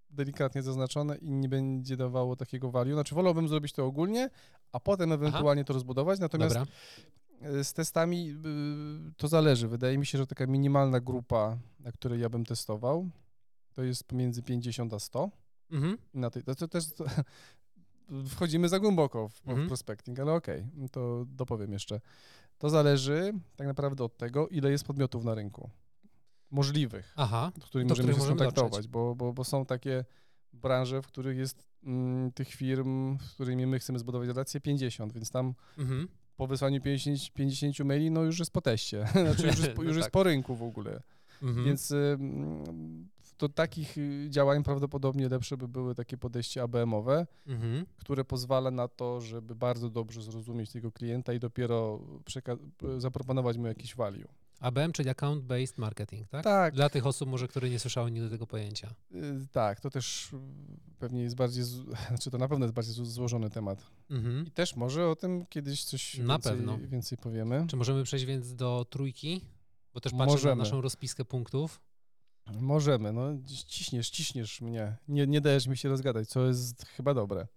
delikatnie 0.10 0.62
zaznaczone 0.64 1.18
i 1.18 1.32
nie 1.32 1.50
będzie 1.50 1.98
dawało 1.98 2.36
takiego 2.36 2.72
value. 2.72 2.94
Znaczy 2.94 3.16
wolałbym 3.16 3.48
zrobić 3.48 3.74
to 3.74 3.86
ogólnie, 3.86 4.30
a 4.72 4.80
potem 4.80 5.12
ewentualnie 5.12 5.64
to 5.66 5.74
rozbudować, 5.74 6.20
natomiast 6.20 6.56
Dobra. 6.56 7.60
y, 7.60 7.64
z 7.64 7.74
testami 7.74 8.30
y, 9.10 9.14
to 9.18 9.28
zależy. 9.28 9.68
Wydaje 9.68 9.98
mi 9.98 10.06
się, 10.06 10.18
że 10.18 10.28
taka 10.28 10.48
minimalna 10.48 11.00
grupa, 11.00 11.58
na 11.80 11.92
której 11.92 12.20
ja 12.22 12.30
bym 12.30 12.46
testował, 12.46 13.10
to 13.74 13.84
jest 13.84 14.04
pomiędzy 14.04 14.44
50 14.44 14.94
a 14.94 15.00
100. 15.00 15.30
Mhm. 15.72 15.98
Na 16.14 16.30
tej, 16.30 16.44
to, 16.44 16.56
to 16.56 16.68
też 16.68 16.94
to, 16.94 17.06
wchodzimy 18.36 18.70
za 18.70 18.80
głęboko 18.80 19.30
w, 19.30 19.48
Mhm. 19.48 19.66
w 19.66 19.68
prospecting, 19.68 20.20
ale 20.20 20.34
okej, 20.34 20.66
to 20.92 21.26
dopowiem 21.28 21.72
jeszcze. 21.74 22.02
To 22.62 22.70
zależy 22.70 23.34
tak 23.56 23.68
naprawdę 23.68 24.04
od 24.04 24.18
tego, 24.18 24.48
ile 24.48 24.72
jest 24.72 24.84
podmiotów 24.84 25.24
na 25.26 25.36
rynku. 25.36 25.70
Możliwych, 26.52 27.14
Aha, 27.16 27.52
z 27.62 27.66
którymi 27.66 27.90
możemy 27.90 28.08
się 28.08 28.14
których 28.14 28.30
możemy 28.30 28.40
skontaktować, 28.40 28.88
bo, 28.88 29.16
bo, 29.16 29.34
bo 29.34 29.44
są 29.44 29.66
takie 29.66 30.06
branże, 30.54 31.02
w 31.02 31.08
których 31.08 31.38
jest 31.38 31.68
mm, 31.84 32.32
tych 32.32 32.50
firm, 32.50 33.18
z 33.20 33.34
którymi 33.34 33.68
my 33.68 33.80
chcemy 33.80 34.00
zbudować 34.00 34.28
relacje 34.28 34.62
50, 34.62 35.14
więc 35.14 35.32
tam 35.32 35.54
mhm. 35.78 36.08
po 36.38 36.48
wysłaniu 36.48 36.82
50, 36.82 37.34
50 37.34 37.80
maili, 37.80 38.12
no 38.12 38.24
już 38.24 38.40
jest 38.40 38.52
po 38.52 38.62
teście, 38.62 39.06
znaczy 39.12 39.48
już, 39.48 39.60
jest, 39.60 39.72
No 39.78 39.84
już 39.84 39.96
jest 39.96 40.06
tak. 40.06 40.12
po 40.12 40.24
rynku 40.24 40.56
w 40.56 40.64
ogóle. 40.64 41.02
Mhm. 41.42 41.66
Więc 41.66 41.94
do 43.40 43.50
takich 43.50 43.98
y, 43.98 44.28
działań 44.30 44.64
prawdopodobnie 44.64 45.30
lepsze 45.30 45.58
by 45.58 45.68
były 45.68 45.96
takie 45.96 46.18
podejście 46.18 46.64
ABM-owe, 46.64 47.28
Mhm. 47.48 47.86
które 47.98 48.26
pozwala 48.26 48.72
na 48.72 48.88
to, 48.88 49.22
żeby 49.22 49.56
bardzo 49.56 49.90
dobrze 49.90 50.22
zrozumieć 50.22 50.72
tego 50.72 50.92
klienta 50.92 51.34
i 51.34 51.40
dopiero 51.40 52.00
zaproponować 52.98 53.58
mu 53.58 53.68
jakiś 53.68 53.96
value. 53.96 54.28
ABM, 54.60 54.92
czyli 54.92 55.10
Account 55.10 55.44
Based 55.44 55.78
Marketing, 55.78 56.28
tak? 56.28 56.44
Tak, 56.44 56.74
Dla 56.74 56.90
tych 56.90 57.06
osób 57.08 57.30
może, 57.30 57.48
które 57.48 57.70
nie 57.70 57.80
słyszały 57.80 58.12
nigdy 58.12 58.30
tego 58.30 58.48
pojęcia. 58.48 58.94
y, 59.16 59.48
tak, 59.52 59.80
to 59.80 59.90
też 59.90 60.34
y, 60.34 60.38
pewnie 61.00 61.22
jest 61.22 61.36
bardziej, 61.36 61.64
znaczy 62.08 62.32
to 62.32 62.38
na 62.38 62.48
pewno 62.48 62.66
jest 62.66 62.76
bardziej 62.76 62.94
zło- 62.96 63.06
złożony 63.06 63.50
temat. 63.50 63.86
Mhm. 64.10 64.46
I 64.48 64.52
też 64.52 64.76
może 64.76 65.08
o 65.08 65.16
tym 65.16 65.46
kiedyś 65.46 65.84
coś 65.84 66.18
Na 66.18 66.34
więcej, 66.34 66.52
pewno. 66.52 66.78
więcej 66.78 67.18
powiemy. 67.18 67.66
Czy 67.70 67.76
możemy 67.78 68.04
przejść 68.04 68.26
więc 68.26 68.56
do 68.56 68.86
trójki? 68.90 69.42
Bo 69.94 70.02
też 70.02 70.12
patrzę 70.12 70.26
Możemy. 70.26 70.56
na 70.56 70.64
naszą 70.64 70.82
rozpiskę 70.82 71.26
punktów. 71.26 71.82
Możemy, 72.60 73.14
no 73.14 73.38
ciśniesz, 73.68 74.10
ciśniesz 74.10 74.62
mnie, 74.62 74.98
nie, 75.08 75.28
nie 75.28 75.42
dajesz 75.42 75.68
mi 75.68 75.78
się 75.78 75.90
rozgadać, 75.90 76.30
co 76.30 76.48
jest 76.48 76.86
chyba 76.86 77.14
dobre. 77.14 77.48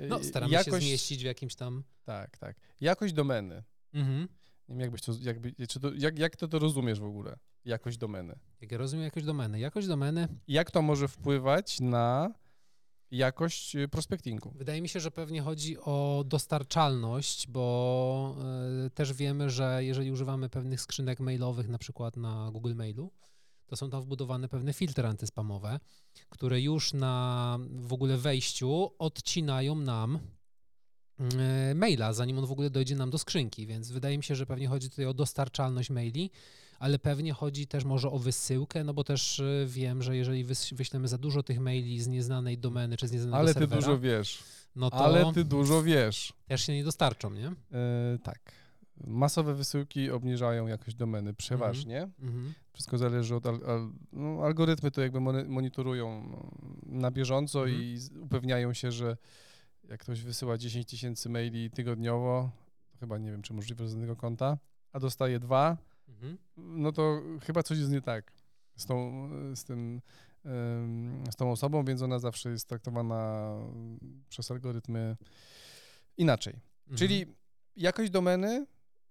Y, 0.00 0.08
No, 0.08 0.24
staramy 0.24 0.64
się 0.64 0.70
zmieścić 0.70 1.22
w 1.22 1.26
jakimś 1.26 1.54
tam... 1.54 1.84
Tak, 2.04 2.38
tak. 2.38 2.56
Jakość 2.80 3.14
domeny. 3.14 3.62
Mhm. 3.94 4.20
Nie 4.68 4.74
wiem, 4.74 4.80
jakbyś 4.80 5.02
to, 5.02 5.12
jakby, 5.20 5.66
czy 5.66 5.80
to, 5.80 5.90
jak, 5.94 6.18
jak 6.18 6.36
to, 6.36 6.48
to 6.48 6.58
rozumiesz 6.58 7.00
w 7.00 7.04
ogóle? 7.04 7.38
jakość 7.64 7.98
domeny. 7.98 8.38
Jak 8.60 8.72
ja 8.72 8.78
rozumiem 8.78 9.04
jakość 9.04 9.26
domeny. 9.26 9.60
Jakość 9.60 9.86
domeny. 9.86 10.28
Jak 10.48 10.70
to 10.70 10.82
może 10.82 11.08
wpływać 11.08 11.80
na 11.80 12.34
jakość 13.12 13.76
y, 13.76 13.88
prospectingu? 13.88 14.52
Wydaje 14.54 14.82
mi 14.82 14.88
się, 14.88 15.00
że 15.00 15.10
pewnie 15.10 15.42
chodzi 15.42 15.78
o 15.78 16.24
dostarczalność, 16.26 17.46
bo 17.48 18.36
y, 18.86 18.90
też 18.90 19.12
wiemy, 19.12 19.50
że 19.50 19.84
jeżeli 19.84 20.12
używamy 20.12 20.48
pewnych 20.48 20.80
skrzynek 20.80 21.20
mailowych, 21.20 21.68
na 21.68 21.78
przykład 21.78 22.16
na 22.16 22.50
Google 22.52 22.74
Mailu, 22.74 23.10
to 23.66 23.76
są 23.76 23.90
tam 23.90 24.02
wbudowane 24.02 24.48
pewne 24.48 24.72
filtry 24.72 25.06
antyspamowe, 25.06 25.80
które 26.28 26.60
już 26.60 26.92
na 26.92 27.58
w 27.70 27.92
ogóle 27.92 28.16
wejściu 28.16 28.90
odcinają 28.98 29.74
nam 29.74 30.18
y, 31.70 31.74
maila, 31.74 32.12
zanim 32.12 32.38
on 32.38 32.46
w 32.46 32.52
ogóle 32.52 32.70
dojdzie 32.70 32.96
nam 32.96 33.10
do 33.10 33.18
skrzynki, 33.18 33.66
więc 33.66 33.90
wydaje 33.90 34.18
mi 34.18 34.24
się, 34.24 34.36
że 34.36 34.46
pewnie 34.46 34.68
chodzi 34.68 34.90
tutaj 34.90 35.06
o 35.06 35.14
dostarczalność 35.14 35.90
maili, 35.90 36.30
ale 36.82 36.98
pewnie 36.98 37.32
chodzi 37.32 37.66
też 37.66 37.84
może 37.84 38.10
o 38.10 38.18
wysyłkę, 38.18 38.84
no 38.84 38.94
bo 38.94 39.04
też 39.04 39.38
y, 39.38 39.66
wiem, 39.68 40.02
że 40.02 40.16
jeżeli 40.16 40.44
wyślemy 40.72 41.08
za 41.08 41.18
dużo 41.18 41.42
tych 41.42 41.60
maili 41.60 42.00
z 42.00 42.08
nieznanej 42.08 42.58
domeny 42.58 42.96
czy 42.96 43.08
z 43.08 43.12
nieznanego 43.12 43.38
ale 43.38 43.52
serwera... 43.52 43.72
Ale 43.72 43.80
ty 43.80 43.86
dużo 43.86 43.98
wiesz. 43.98 44.42
No 44.76 44.90
to 44.90 44.96
ale 44.96 45.32
ty 45.32 45.44
dużo 45.44 45.82
wiesz. 45.82 46.32
Też 46.46 46.66
się 46.66 46.74
nie 46.74 46.84
dostarczą, 46.84 47.30
nie? 47.30 47.42
Yy, 47.42 48.18
tak. 48.22 48.52
Masowe 49.06 49.54
wysyłki 49.54 50.10
obniżają 50.10 50.66
jakość 50.66 50.96
domeny 50.96 51.34
przeważnie. 51.34 52.08
Mm-hmm. 52.22 52.52
Wszystko 52.72 52.98
zależy 52.98 53.34
od 53.34 53.46
al, 53.46 53.60
al, 53.66 53.92
no, 54.12 54.44
algorytmy 54.44 54.90
to 54.90 55.00
jakby 55.00 55.20
monitorują 55.46 56.36
na 56.86 57.10
bieżąco 57.10 57.60
mm-hmm. 57.60 57.80
i 57.80 58.20
upewniają 58.20 58.72
się, 58.72 58.92
że 58.92 59.16
jak 59.88 60.00
ktoś 60.00 60.22
wysyła 60.22 60.58
10 60.58 60.86
tysięcy 60.86 61.28
maili 61.28 61.70
tygodniowo, 61.70 62.50
chyba 63.00 63.18
nie 63.18 63.30
wiem, 63.30 63.42
czy 63.42 63.54
możliwe 63.54 63.88
z 63.88 63.90
jednego 63.90 64.16
konta, 64.16 64.58
a 64.92 65.00
dostaje 65.00 65.40
dwa, 65.40 65.76
Mhm. 66.08 66.38
no 66.56 66.92
to 66.92 67.22
chyba 67.42 67.62
coś 67.62 67.78
jest 67.78 67.90
nie 67.90 68.02
tak 68.02 68.32
z 68.76 68.86
tą, 68.86 69.28
z 69.54 69.64
tym, 69.64 70.00
z 71.30 71.36
tą 71.36 71.52
osobą, 71.52 71.84
więc 71.84 72.02
ona 72.02 72.18
zawsze 72.18 72.50
jest 72.50 72.68
traktowana 72.68 73.52
przez 74.28 74.50
algorytmy 74.50 75.16
inaczej. 76.16 76.54
Mhm. 76.54 76.98
Czyli 76.98 77.26
jakość 77.76 78.10
domeny 78.10 78.66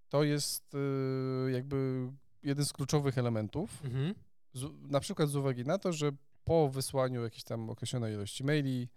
to 0.09 0.23
jest 0.23 0.75
y, 0.75 1.51
jakby 1.51 2.07
jeden 2.43 2.65
z 2.65 2.73
kluczowych 2.73 3.17
elementów, 3.17 3.85
mhm. 3.85 4.15
z, 4.53 4.65
na 4.91 4.99
przykład 4.99 5.29
z 5.29 5.35
uwagi 5.35 5.65
na 5.65 5.77
to, 5.77 5.93
że 5.93 6.11
po 6.43 6.69
wysłaniu 6.69 7.23
jakiejś 7.23 7.43
tam 7.43 7.69
określonej 7.69 8.13
ilości 8.13 8.43
maili, 8.43 8.89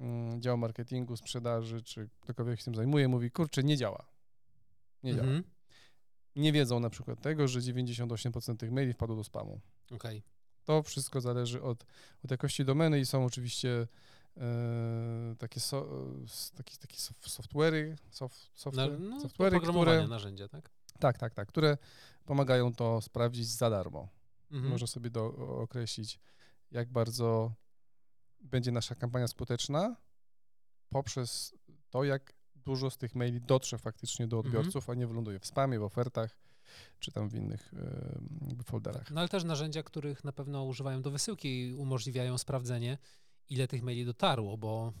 mm, 0.00 0.40
dział 0.40 0.58
marketingu, 0.58 1.16
sprzedaży, 1.16 1.82
czy 1.82 2.08
ktokolwiek 2.20 2.58
się 2.58 2.64
tym 2.64 2.74
zajmuje, 2.74 3.08
mówi, 3.08 3.30
kurczę, 3.30 3.62
nie 3.62 3.76
działa. 3.76 4.06
Nie 5.02 5.14
działa 5.14 5.28
nie 6.36 6.52
wiedzą 6.52 6.80
na 6.80 6.90
przykład 6.90 7.20
tego, 7.20 7.48
że 7.48 7.60
98% 7.60 8.56
tych 8.56 8.72
maili 8.72 8.92
wpadło 8.92 9.16
do 9.16 9.24
spamu. 9.24 9.60
Okay. 9.90 10.22
To 10.64 10.82
wszystko 10.82 11.20
zależy 11.20 11.62
od, 11.62 11.86
od 12.24 12.30
jakości 12.30 12.64
domeny 12.64 13.00
i 13.00 13.06
są 13.06 13.24
oczywiście 13.24 13.88
e, 14.36 15.36
takie, 15.38 15.60
so, 15.60 15.88
takie, 16.56 16.76
takie 16.76 16.96
software'y, 16.96 17.96
soft, 18.10 18.50
software, 18.54 19.00
no, 19.00 19.20
software'y 19.20 19.60
które... 19.60 20.08
narzędzia, 20.08 20.48
tak? 20.48 20.70
Tak, 20.98 21.18
tak, 21.18 21.34
tak, 21.34 21.48
które 21.48 21.78
pomagają 22.24 22.72
to 22.72 23.00
sprawdzić 23.00 23.46
za 23.46 23.70
darmo. 23.70 24.08
Mhm. 24.50 24.70
Można 24.70 24.86
sobie 24.86 25.10
do, 25.10 25.26
określić, 25.36 26.20
jak 26.70 26.88
bardzo 26.88 27.52
będzie 28.40 28.72
nasza 28.72 28.94
kampania 28.94 29.28
skuteczna 29.28 29.96
poprzez 30.88 31.54
to, 31.90 32.04
jak 32.04 32.32
dużo 32.64 32.90
z 32.90 32.98
tych 32.98 33.14
maili 33.14 33.40
dotrze 33.40 33.78
faktycznie 33.78 34.28
do 34.28 34.36
mhm. 34.36 34.56
odbiorców, 34.56 34.82
mhm. 34.82 34.98
a 34.98 35.00
nie 35.00 35.06
wyląduje 35.06 35.38
w 35.38 35.46
spamie, 35.46 35.78
w 35.78 35.82
ofertach 35.82 36.36
czy 36.98 37.12
tam 37.12 37.28
w 37.28 37.34
innych 37.34 37.74
y, 38.60 38.64
folderach. 38.64 39.10
No 39.10 39.20
ale 39.20 39.28
też 39.28 39.44
narzędzia, 39.44 39.82
których 39.82 40.24
na 40.24 40.32
pewno 40.32 40.64
używają 40.64 41.02
do 41.02 41.10
wysyłki, 41.10 41.74
umożliwiają 41.78 42.38
sprawdzenie, 42.38 42.98
ile 43.50 43.68
tych 43.68 43.82
maili 43.82 44.04
dotarło, 44.04 44.58
bo 44.58 44.92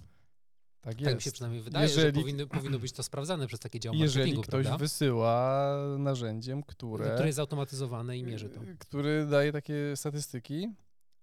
tak, 0.80 0.94
tak 1.04 1.14
mi 1.14 1.22
się 1.22 1.32
przynajmniej 1.32 1.62
wydaje, 1.62 1.86
jeżeli, 1.86 2.06
że 2.06 2.12
powinno, 2.12 2.46
powinno 2.46 2.78
być 2.78 2.92
to 2.92 3.02
sprawdzane 3.02 3.46
przez 3.46 3.60
takie 3.60 3.80
dział 3.80 3.94
Jeżeli 3.94 4.32
ktoś 4.32 4.66
prawda? 4.66 4.78
wysyła 4.78 5.66
narzędziem, 5.98 6.62
które... 6.62 7.10
Które 7.10 7.26
jest 7.26 7.36
zautomatyzowane 7.36 8.18
i 8.18 8.22
mierzy 8.22 8.48
to. 8.48 8.60
Który 8.78 9.26
daje 9.26 9.52
takie 9.52 9.74
statystyki, 9.96 10.74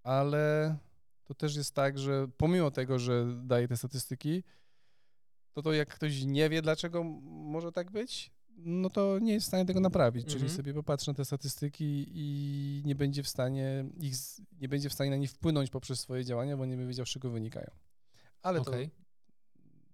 ale 0.03 0.77
to 1.23 1.33
też 1.33 1.55
jest 1.55 1.75
tak, 1.75 1.99
że 1.99 2.27
pomimo 2.37 2.71
tego, 2.71 2.99
że 2.99 3.25
daje 3.43 3.67
te 3.67 3.77
statystyki, 3.77 4.43
to 5.53 5.61
to 5.61 5.73
jak 5.73 5.95
ktoś 5.95 6.23
nie 6.23 6.49
wie, 6.49 6.61
dlaczego 6.61 7.03
może 7.29 7.71
tak 7.71 7.91
być, 7.91 8.31
no 8.57 8.89
to 8.89 9.19
nie 9.19 9.33
jest 9.33 9.45
w 9.45 9.47
stanie 9.47 9.65
tego 9.65 9.79
naprawić, 9.79 10.25
czyli 10.25 10.41
mhm. 10.41 10.57
sobie 10.57 10.73
popatrzy 10.73 11.09
na 11.09 11.13
te 11.13 11.25
statystyki 11.25 12.05
i 12.07 12.81
nie 12.85 12.95
będzie 12.95 13.23
w 13.23 13.27
stanie 13.27 13.85
ich, 13.99 14.15
nie 14.61 14.69
będzie 14.69 14.89
w 14.89 14.93
stanie 14.93 15.09
na 15.09 15.17
nie 15.17 15.27
wpłynąć 15.27 15.69
poprzez 15.69 15.99
swoje 15.99 16.25
działania, 16.25 16.57
bo 16.57 16.65
nie 16.65 16.75
będzie 16.75 16.87
wiedział, 16.87 17.05
z 17.05 17.09
czego 17.09 17.29
wynikają. 17.29 17.71
Ale 18.41 18.61
okay. 18.61 18.87
to 18.87 19.01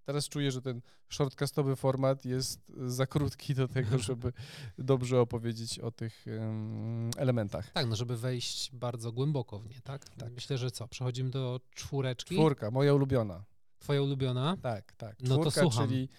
teraz 0.07 0.29
czuję, 0.29 0.51
że 0.51 0.61
ten 0.61 0.81
shortcastowy 1.09 1.75
format 1.75 2.25
jest 2.25 2.71
za 2.85 3.07
krótki 3.07 3.55
do 3.55 3.67
tego, 3.67 3.99
żeby 4.09 4.33
dobrze 4.77 5.21
opowiedzieć 5.21 5.79
o 5.79 5.91
tych 5.91 6.25
um, 6.27 7.11
elementach. 7.17 7.71
Tak, 7.71 7.87
no 7.87 7.95
żeby 7.95 8.17
wejść 8.17 8.71
bardzo 8.73 9.11
głęboko 9.11 9.59
w 9.59 9.69
nie, 9.69 9.81
tak? 9.81 10.09
tak? 10.09 10.33
Myślę, 10.33 10.57
że 10.57 10.71
co, 10.71 10.87
przechodzimy 10.87 11.29
do 11.29 11.59
czwóreczki. 11.75 12.35
Czwórka, 12.35 12.71
moja 12.71 12.93
ulubiona. 12.93 13.43
Twoja 13.79 14.01
ulubiona? 14.01 14.57
Tak, 14.61 14.93
tak. 14.93 15.17
Czwórka, 15.17 15.35
no 15.35 15.43
to 15.43 15.51
słucham. 15.51 15.87
czyli 15.87 16.09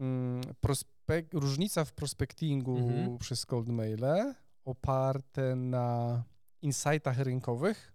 mm, 0.00 0.40
prospek- 0.40 1.32
różnica 1.32 1.84
w 1.84 1.92
prospectingu 1.92 2.78
mhm. 2.78 3.18
przez 3.18 3.46
cold 3.46 3.68
maile 3.68 4.34
oparte 4.64 5.56
na 5.56 6.24
insightach 6.62 7.18
rynkowych. 7.18 7.92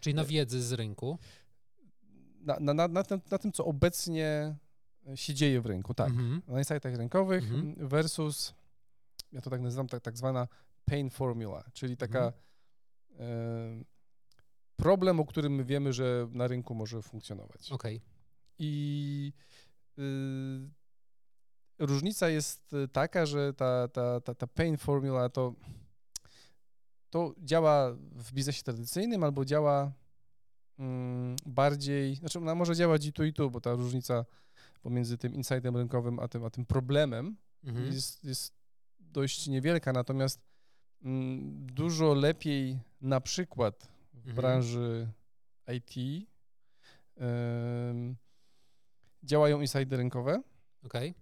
Czyli 0.00 0.14
na 0.14 0.24
wiedzy 0.24 0.62
z 0.62 0.72
rynku. 0.72 1.18
Na, 2.40 2.56
na, 2.60 2.74
na, 2.74 2.88
na, 2.88 3.02
tym, 3.02 3.20
na 3.30 3.38
tym, 3.38 3.52
co 3.52 3.64
obecnie 3.64 4.56
się 5.14 5.34
dzieje 5.34 5.60
w 5.60 5.66
rynku, 5.66 5.94
tak. 5.94 6.10
Mhm. 6.10 6.42
Na 6.46 6.58
insightach 6.58 6.94
rynkowych 6.94 7.44
mhm. 7.44 7.88
versus, 7.88 8.54
ja 9.32 9.40
to 9.40 9.50
tak 9.50 9.60
nazywam, 9.60 9.88
tak, 9.88 10.02
tak 10.02 10.18
zwana 10.18 10.48
pain 10.84 11.10
formula, 11.10 11.64
czyli 11.72 11.96
taka 11.96 12.32
mhm. 13.12 13.30
y, 13.80 13.84
problem, 14.76 15.20
o 15.20 15.26
którym 15.26 15.54
my 15.54 15.64
wiemy, 15.64 15.92
że 15.92 16.28
na 16.32 16.46
rynku 16.46 16.74
może 16.74 17.02
funkcjonować. 17.02 17.72
Okay. 17.72 18.00
I 18.58 19.32
y, 19.98 20.70
różnica 21.78 22.28
jest 22.28 22.74
taka, 22.92 23.26
że 23.26 23.54
ta, 23.54 23.88
ta, 23.88 24.20
ta, 24.20 24.34
ta 24.34 24.46
pain 24.46 24.76
formula 24.76 25.28
to, 25.28 25.54
to 27.10 27.34
działa 27.38 27.92
w 28.12 28.32
biznesie 28.32 28.62
tradycyjnym 28.62 29.24
albo 29.24 29.44
działa 29.44 29.92
mm, 30.78 31.36
bardziej, 31.46 32.16
znaczy 32.16 32.38
ona 32.38 32.54
może 32.54 32.76
działać 32.76 33.06
i 33.06 33.12
tu 33.12 33.24
i 33.24 33.32
tu, 33.32 33.50
bo 33.50 33.60
ta 33.60 33.72
różnica 33.72 34.24
pomiędzy 34.82 35.18
tym 35.18 35.34
insightem 35.34 35.76
rynkowym 35.76 36.18
a 36.18 36.28
tym, 36.28 36.44
a 36.44 36.50
tym 36.50 36.66
problemem 36.66 37.36
mhm. 37.64 37.86
jest, 37.86 38.24
jest 38.24 38.54
dość 39.00 39.46
niewielka, 39.46 39.92
natomiast 39.92 40.40
mm, 41.02 41.66
dużo 41.66 42.14
lepiej 42.14 42.78
na 43.00 43.20
przykład 43.20 43.95
mhm. 44.26 44.36
branży 44.36 45.08
IT 45.68 46.26
działają 49.22 49.60
insidy 49.60 49.96
rynkowe. 49.96 50.42
Okay. 50.86 51.14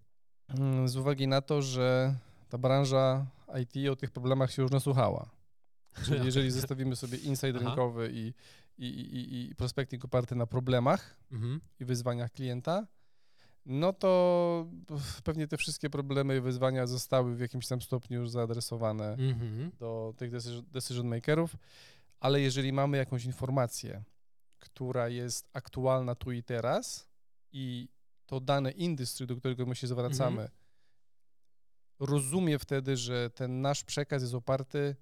Mm, 0.48 0.88
z 0.88 0.96
uwagi 0.96 1.28
na 1.28 1.40
to, 1.40 1.62
że 1.62 2.14
ta 2.48 2.58
branża 2.58 3.26
IT 3.62 3.88
o 3.90 3.96
tych 3.96 4.10
problemach 4.10 4.52
się 4.52 4.62
już 4.62 4.70
nasłuchała. 4.70 5.30
Czyli 6.04 6.24
jeżeli 6.24 6.50
zestawimy 6.50 6.96
sobie 6.96 7.18
insight 7.18 7.56
rynkowy 7.56 8.10
i, 8.12 8.34
i, 8.78 8.86
i, 8.86 9.50
i 9.50 9.54
prospecting 9.54 10.04
oparty 10.04 10.34
na 10.34 10.46
problemach 10.46 11.16
mhm. 11.32 11.60
i 11.80 11.84
wyzwaniach 11.84 12.32
klienta, 12.32 12.86
no 13.66 13.92
to 13.92 14.66
pewnie 15.24 15.48
te 15.48 15.56
wszystkie 15.56 15.90
problemy 15.90 16.36
i 16.36 16.40
wyzwania 16.40 16.86
zostały 16.86 17.36
w 17.36 17.40
jakimś 17.40 17.66
tam 17.66 17.80
stopniu 17.80 18.20
już 18.20 18.30
zaadresowane 18.30 19.12
mhm. 19.12 19.70
do 19.78 20.14
tych 20.16 20.30
decision 20.72 21.08
makerów 21.08 21.56
ale 22.24 22.40
jeżeli 22.40 22.72
mamy 22.72 22.96
jakąś 22.96 23.24
informację, 23.24 24.04
która 24.58 25.08
jest 25.08 25.48
aktualna 25.52 26.14
tu 26.14 26.32
i 26.32 26.42
teraz 26.42 27.08
i 27.52 27.88
to 28.26 28.40
dane 28.40 28.70
industry, 28.70 29.26
do 29.26 29.36
którego 29.36 29.66
my 29.66 29.76
się 29.76 29.86
zwracamy, 29.86 30.42
mhm. 30.42 30.50
rozumie 32.00 32.58
wtedy, 32.58 32.96
że 32.96 33.30
ten 33.30 33.60
nasz 33.60 33.84
przekaz 33.84 34.22
jest 34.22 34.34
oparty 34.34 34.96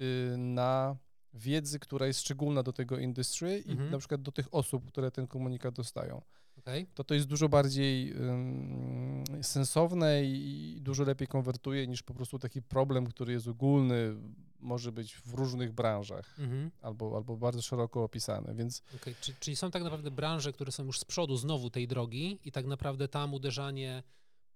y, 0.00 0.34
na 0.38 0.96
wiedzy, 1.34 1.78
która 1.78 2.06
jest 2.06 2.20
szczególna 2.20 2.62
do 2.62 2.72
tego 2.72 2.98
industry 2.98 3.62
mhm. 3.68 3.88
i 3.88 3.90
na 3.90 3.98
przykład 3.98 4.22
do 4.22 4.32
tych 4.32 4.54
osób, 4.54 4.86
które 4.86 5.10
ten 5.10 5.26
komunikat 5.26 5.74
dostają. 5.74 6.22
Okay. 6.58 6.86
To 6.94 7.04
to 7.04 7.14
jest 7.14 7.26
dużo 7.26 7.48
bardziej 7.48 8.14
um, 8.14 9.24
sensowne 9.42 10.24
i 10.24 10.78
dużo 10.80 11.04
lepiej 11.04 11.28
konwertuje 11.28 11.86
niż 11.86 12.02
po 12.02 12.14
prostu 12.14 12.38
taki 12.38 12.62
problem, 12.62 13.06
który 13.06 13.32
jest 13.32 13.48
ogólny, 13.48 14.14
może 14.58 14.92
być 14.92 15.14
w 15.14 15.34
różnych 15.34 15.72
branżach 15.72 16.38
mhm. 16.38 16.70
albo, 16.82 17.16
albo 17.16 17.36
bardzo 17.36 17.62
szeroko 17.62 18.04
opisane, 18.04 18.54
więc... 18.54 18.82
Okay. 18.96 19.14
Czyli, 19.20 19.36
czyli 19.40 19.56
są 19.56 19.70
tak 19.70 19.82
naprawdę 19.82 20.10
branże, 20.10 20.52
które 20.52 20.72
są 20.72 20.84
już 20.84 20.98
z 20.98 21.04
przodu 21.04 21.36
znowu 21.36 21.70
tej 21.70 21.88
drogi 21.88 22.38
i 22.44 22.52
tak 22.52 22.66
naprawdę 22.66 23.08
tam 23.08 23.34
uderzanie 23.34 24.02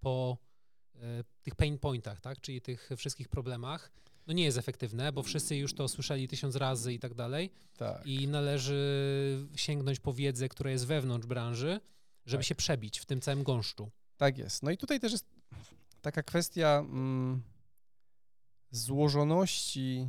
po 0.01 0.39
e, 0.95 1.25
tych 1.43 1.55
pain 1.55 1.79
pointach, 1.79 2.21
tak, 2.21 2.41
czyli 2.41 2.61
tych 2.61 2.91
wszystkich 2.97 3.29
problemach 3.29 3.93
no 4.27 4.33
nie 4.33 4.45
jest 4.45 4.59
efektywne, 4.59 5.13
bo 5.13 5.23
wszyscy 5.23 5.57
już 5.57 5.75
to 5.75 5.89
słyszeli 5.89 6.29
tysiąc 6.29 6.57
razy 6.57 6.93
i 6.93 6.99
tak 6.99 7.15
dalej. 7.15 7.51
Tak. 7.77 8.07
I 8.07 8.29
należy 8.29 9.49
sięgnąć 9.57 10.01
po 10.01 10.13
wiedzę, 10.13 10.49
która 10.49 10.71
jest 10.71 10.87
wewnątrz 10.87 11.27
branży, 11.27 11.81
żeby 12.27 12.43
Tak. 12.43 12.49
się 12.49 12.55
przebić 12.55 12.99
w 12.99 13.07
tym 13.07 13.21
całym 13.21 13.43
gąszczu. 13.43 13.91
Tak 14.17 14.39
jest. 14.39 14.63
No 14.63 14.71
i 14.71 14.77
tutaj 14.77 15.01
też 15.01 15.13
jest 15.13 15.27
taka 16.03 16.23
kwestia 16.23 16.79
mm, 16.79 17.43
złożoności, 18.73 20.09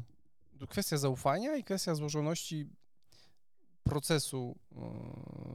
kwestia 0.69 0.97
zaufania 0.97 1.55
i 1.55 1.63
kwestia 1.63 1.95
złożoności 1.95 2.67
procesu 3.83 4.55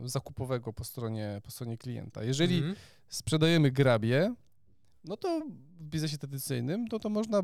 y, 0.05 0.09
zakupowego 0.09 0.73
po 0.73 0.85
stronie, 0.85 1.41
po 1.45 1.50
stronie 1.50 1.79
klienta. 1.79 2.25
Jeżeli 2.25 2.57
Mhm. 2.59 2.77
sprzedajemy 3.09 3.71
grabie, 3.71 4.35
no 5.05 5.17
to 5.17 5.41
w 5.81 5.85
biznesie 5.85 6.19
tradycyjnym, 6.19 6.85
no 6.93 6.99
to 6.99 7.09
można, 7.09 7.43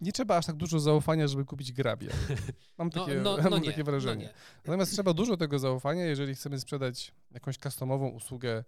nie 0.00 0.12
trzeba 0.12 0.36
aż 0.36 0.46
tak 0.46 0.56
dużo 0.56 0.80
zaufania, 0.80 1.28
żeby 1.28 1.44
kupić 1.44 1.72
grabie. 1.72 2.08
Mam 2.78 2.90
No, 2.94 3.04
takie, 3.04 3.20
no, 3.20 3.36
no 3.42 3.50
mam 3.50 3.62
nie, 3.62 3.70
takie 3.70 3.84
wrażenie. 3.84 4.24
No 4.24 4.30
nie. 4.30 4.34
Natomiast 4.64 4.92
trzeba 4.96 5.12
dużo 5.12 5.36
tego 5.36 5.58
zaufania, 5.58 6.04
jeżeli 6.04 6.34
chcemy 6.34 6.60
sprzedać 6.60 7.12
jakąś 7.30 7.58
customową 7.58 8.08
usługę 8.08 8.64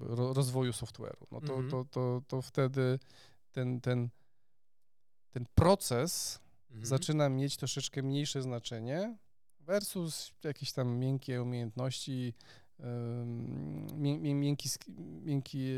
ro, 0.00 0.32
rozwoju 0.32 0.72
software'u. 0.72 1.26
No 1.32 1.40
to, 1.40 1.52
Mhm. 1.54 1.70
to, 1.70 1.84
to, 1.90 2.22
to 2.28 2.42
wtedy 2.42 2.98
ten, 3.52 3.80
ten, 3.80 4.08
ten 5.30 5.46
proces 5.54 6.40
Mhm. 6.70 6.86
zaczyna 6.86 7.28
mieć 7.28 7.56
troszeczkę 7.56 8.02
mniejsze 8.02 8.42
znaczenie 8.42 9.16
versus 9.60 10.32
jakieś 10.44 10.72
tam 10.72 10.98
miękkie 10.98 11.42
umiejętności, 11.42 12.34
mię, 13.96 14.18
mię, 14.18 14.34
miękki, 14.34 14.68
miękki, 15.24 15.68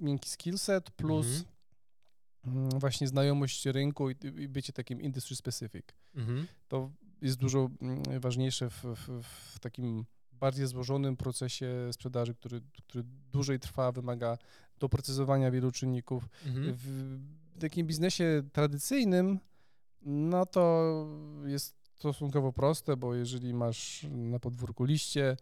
miękki 0.00 0.30
skillset 0.30 0.90
plus 0.90 1.44
Mhm. 2.44 2.66
mm, 2.68 2.80
właśnie 2.80 3.08
znajomość 3.08 3.66
rynku 3.66 4.10
i, 4.10 4.16
i 4.36 4.48
bycie 4.48 4.72
takim 4.72 5.00
industry 5.00 5.36
specific 5.36 5.84
Mhm. 6.14 6.46
to 6.68 6.90
jest 7.22 7.36
dużo 7.38 7.70
mm, 7.82 8.20
ważniejsze 8.20 8.70
w, 8.70 8.84
w, 8.84 9.22
w 9.54 9.58
takim 9.58 10.04
bardziej 10.42 10.66
złożonym 10.66 11.16
procesie 11.16 11.68
sprzedaży, 11.92 12.34
który, 12.34 12.60
który 12.88 13.04
dłużej 13.32 13.58
trwa, 13.60 13.92
wymaga 13.92 14.38
doprecyzowania 14.78 15.50
wielu 15.50 15.72
czynników. 15.72 16.28
Mhm. 16.46 16.74
W 16.76 17.18
takim 17.60 17.86
biznesie 17.86 18.42
tradycyjnym, 18.52 19.38
no 20.02 20.46
to 20.46 20.62
jest 21.46 21.74
stosunkowo 21.94 22.52
proste, 22.52 22.96
bo 22.96 23.14
jeżeli 23.14 23.54
masz 23.54 24.06
na 24.10 24.38
podwórku 24.38 24.84
liście, 24.84 25.36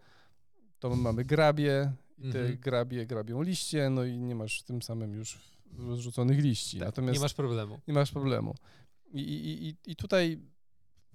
to 0.78 0.90
my 0.90 0.97
mamy 0.97 1.25
grabie 1.25 1.92
i 2.19 2.23
te 2.33 2.40
Mhm. 2.40 2.59
grabie 2.59 3.07
grabią 3.07 3.42
liście, 3.42 3.90
no 3.90 4.04
i 4.04 4.19
nie 4.19 4.35
masz 4.35 4.62
tym 4.62 4.83
samym 4.83 5.14
już 5.14 5.38
rozrzuconych 5.78 6.38
liści. 6.38 6.78
Tak, 6.78 6.87
Natomiast 6.88 7.14
nie 7.14 7.21
masz 7.21 7.35
problemu. 7.35 7.80
nie 7.88 7.95
masz 7.95 8.11
problemu. 8.12 8.54
I, 9.12 9.21
i, 9.21 9.90
I 9.92 9.97
tutaj 9.97 10.38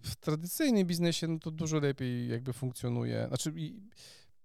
w 0.05 0.15
tradycyjnym 0.15 0.87
biznesie 0.87 1.27
no 1.27 1.39
to 1.39 1.51
dużo 1.51 1.79
lepiej 1.79 2.29
jakby 2.29 2.53
funkcjonuje, 2.53 3.25
znaczy 3.27 3.53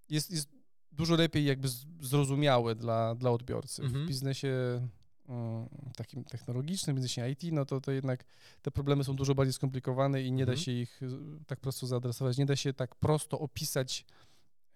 jest, 0.08 0.30
jest 0.30 0.48
dużo 0.92 1.16
lepiej 1.16 1.44
jakby 1.44 1.68
zrozumiałe 2.00 2.74
dla, 2.74 3.14
dla 3.14 3.30
odbiorcy. 3.30 3.82
Mhm. 3.82 4.04
W 4.04 4.08
biznesie 4.08 4.80
mm, 5.28 5.68
takim 5.96 6.24
technologicznym, 6.24 6.96
biznesie 6.96 7.28
IT, 7.30 7.42
no 7.52 7.64
to, 7.64 7.80
to 7.80 7.92
jednak 7.92 8.24
te 8.62 8.70
problemy 8.70 9.04
są 9.04 9.16
dużo 9.16 9.34
bardziej 9.34 9.52
skomplikowane 9.52 10.22
i 10.22 10.32
nie 10.32 10.46
da 10.46 10.52
Mhm. 10.52 10.64
się 10.64 10.72
ich 10.72 11.02
y, 11.02 11.08
tak 11.46 11.60
prosto 11.60 11.86
zaadresować, 11.86 12.38
nie 12.38 12.46
da 12.46 12.56
się 12.56 12.72
tak 12.72 12.94
prosto 12.94 13.38
opisać 13.38 14.04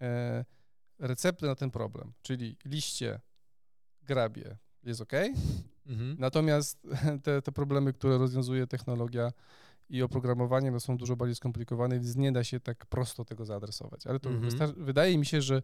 e, 0.01 0.45
recepty 0.99 1.45
na 1.45 1.55
ten 1.55 1.71
problem, 1.71 2.13
czyli 2.21 2.57
liście, 2.65 3.19
grabie 4.03 4.57
jest 4.83 5.01
ok, 5.01 5.13
Mhm. 5.87 6.15
Natomiast 6.19 6.87
te, 7.23 7.41
te 7.41 7.51
problemy, 7.51 7.93
które 7.93 8.17
rozwiązuje 8.17 8.67
technologia 8.67 9.31
i 9.89 10.01
oprogramowanie, 10.01 10.71
no 10.71 10.79
są 10.79 10.97
dużo 10.97 11.15
bardziej 11.15 11.35
skomplikowane, 11.35 11.95
więc 11.95 12.15
nie 12.15 12.31
da 12.31 12.43
się 12.43 12.59
tak 12.59 12.85
prosto 12.85 13.25
tego 13.25 13.45
zaadresować. 13.45 14.07
Ale 14.07 14.19
to 14.19 14.29
Mhm. 14.29 14.73
wydaje 14.77 15.17
mi 15.17 15.25
się, 15.25 15.41
że 15.41 15.61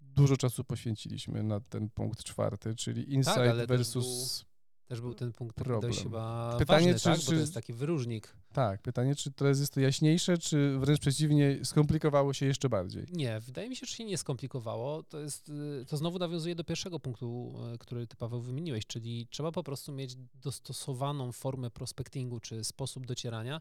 dużo 0.00 0.36
czasu 0.36 0.64
poświęciliśmy 0.64 1.42
na 1.42 1.60
ten 1.60 1.90
punkt 1.90 2.24
czwarty, 2.24 2.74
czyli 2.74 3.14
insight 3.14 3.36
Tak, 3.36 3.48
ale 3.50 3.66
też 3.66 3.78
versus... 3.78 4.45
Też 4.86 5.00
był 5.00 5.14
ten 5.14 5.32
punkt 5.32 5.56
taki 5.56 5.64
Problem. 5.64 5.90
dość 5.92 6.02
chyba 6.02 6.56
Pytanie, 6.58 6.92
ważny, 6.92 6.98
czy- 6.98 7.04
tak? 7.04 7.16
Bo 7.16 7.22
czy- 7.22 7.26
to 7.30 7.34
jest 7.34 7.54
taki 7.54 7.72
wyróżnik. 7.72 8.36
Tak, 8.52 8.82
pytanie, 8.82 9.14
czy 9.14 9.30
teraz 9.32 9.60
jest 9.60 9.74
to 9.74 9.80
jaśniejsze, 9.80 10.38
czy 10.38 10.78
wręcz 10.78 11.00
przeciwnie, 11.00 11.64
skomplikowało 11.64 12.32
się 12.32 12.46
jeszcze 12.46 12.68
bardziej? 12.68 13.06
Nie, 13.12 13.40
wydaje 13.40 13.68
mi 13.68 13.76
się, 13.76 13.86
że 13.86 13.92
się 13.96 14.04
nie 14.04 14.18
skomplikowało. 14.18 15.02
To 15.02 15.20
jest, 15.20 15.52
to 15.88 15.96
znowu 15.96 16.18
nawiązuje 16.18 16.54
do 16.54 16.64
pierwszego 16.64 17.00
punktu, 17.00 17.54
y, 17.74 17.78
który 17.78 18.06
ty, 18.06 18.16
Paweł, 18.16 18.40
wymieniłeś, 18.40 18.86
czyli 18.86 19.26
trzeba 19.30 19.52
po 19.52 19.62
prostu 19.62 19.92
mieć 19.92 20.16
dostosowaną 20.34 21.32
formę 21.32 21.70
prospectingu, 21.70 22.40
czy 22.40 22.64
sposób 22.64 23.06
docierania 23.06 23.60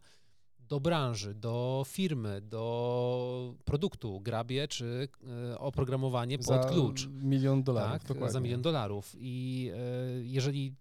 do 0.59 0.79
branży, 0.79 1.35
do 1.35 1.83
firmy, 1.87 2.41
do 2.41 3.55
produktu, 3.65 4.19
grabie, 4.21 4.67
czy 4.67 5.07
y, 5.53 5.59
oprogramowanie 5.59 6.37
pod 6.37 6.47
Za 6.47 6.63
klucz. 6.63 7.07
milion 7.07 7.63
dolarów, 7.63 7.91
tak, 7.91 8.07
dokładnie. 8.07 8.31
za 8.33 8.39
milion 8.39 8.61
dolarów. 8.61 9.15
I 9.19 9.71
y, 10.19 10.25
jeżeli 10.25 10.73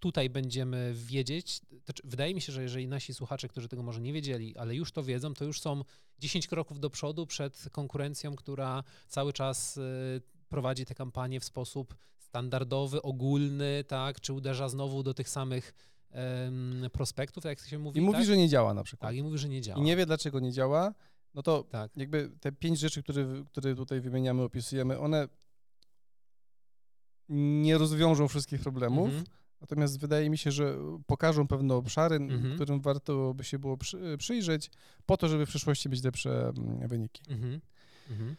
tutaj 0.00 0.30
będziemy 0.30 0.92
wiedzieć, 0.94 1.60
wydaje 2.04 2.34
mi 2.34 2.40
się, 2.40 2.52
że 2.52 2.62
jeżeli 2.62 2.88
nasi 2.88 3.14
słuchacze, 3.14 3.48
którzy 3.48 3.68
tego 3.68 3.82
może 3.82 4.00
nie 4.00 4.12
wiedzieli, 4.12 4.56
ale 4.56 4.74
już 4.74 4.92
to 4.92 5.02
wiedzą, 5.02 5.34
to 5.34 5.44
już 5.44 5.60
są 5.60 5.84
10 6.18 6.46
kroków 6.46 6.80
do 6.80 6.90
przodu 6.90 7.26
przed 7.26 7.68
konkurencją, 7.72 8.36
która 8.36 8.84
cały 9.08 9.32
czas 9.32 9.76
y, 9.76 9.80
prowadzi 10.48 10.84
te 10.86 10.94
kampanie 10.94 11.40
w 11.40 11.44
sposób 11.44 11.96
standardowy, 12.18 13.02
ogólny, 13.02 13.84
tak, 13.88 14.20
czy 14.20 14.32
uderza 14.32 14.68
znowu 14.68 15.02
do 15.02 15.14
tych 15.14 15.28
samych 15.28 15.74
em, 16.10 16.86
prospektów, 16.92 17.44
jak 17.44 17.60
to 17.60 17.66
się 17.68 17.78
mówi. 17.78 17.98
I 17.98 18.02
mówi, 18.02 18.18
tak? 18.18 18.26
że 18.26 18.36
nie 18.36 18.48
działa 18.48 18.74
na 18.74 18.82
przykład. 18.84 19.08
tak, 19.10 19.16
i 19.16 19.22
mówi, 19.22 19.38
że 19.38 19.48
nie 19.48 19.60
działa. 19.60 19.80
I 19.80 19.82
nie 19.82 19.96
wie, 19.96 20.06
dlaczego 20.06 20.40
nie 20.40 20.52
działa, 20.52 20.94
no 21.34 21.42
to 21.42 21.62
Tak. 21.62 21.96
jakby 21.96 22.30
te 22.40 22.52
pięć 22.52 22.78
rzeczy, 22.78 23.02
które, 23.02 23.26
które 23.46 23.74
tutaj 23.74 24.00
wymieniamy, 24.00 24.42
opisujemy, 24.42 24.98
one 24.98 25.28
nie 27.28 27.78
rozwiążą 27.78 28.28
wszystkich 28.28 28.60
problemów, 28.60 29.08
Mhm. 29.08 29.24
Natomiast 29.60 30.00
wydaje 30.00 30.30
mi 30.30 30.38
się, 30.38 30.50
że 30.52 30.76
pokażą 31.06 31.48
pewne 31.48 31.74
obszary, 31.74 32.16
Mhm. 32.16 32.54
którym 32.54 32.80
warto 32.80 33.34
by 33.34 33.44
się 33.44 33.58
było 33.58 33.76
przy, 33.76 34.16
przyjrzeć, 34.18 34.70
po 35.06 35.16
to, 35.16 35.28
żeby 35.28 35.46
w 35.46 35.48
przyszłości 35.48 35.88
mieć 35.88 36.04
lepsze 36.04 36.48
mm, 36.56 36.88
wyniki. 36.88 37.22
Mhm. 37.30 37.60
Mhm. 38.10 38.36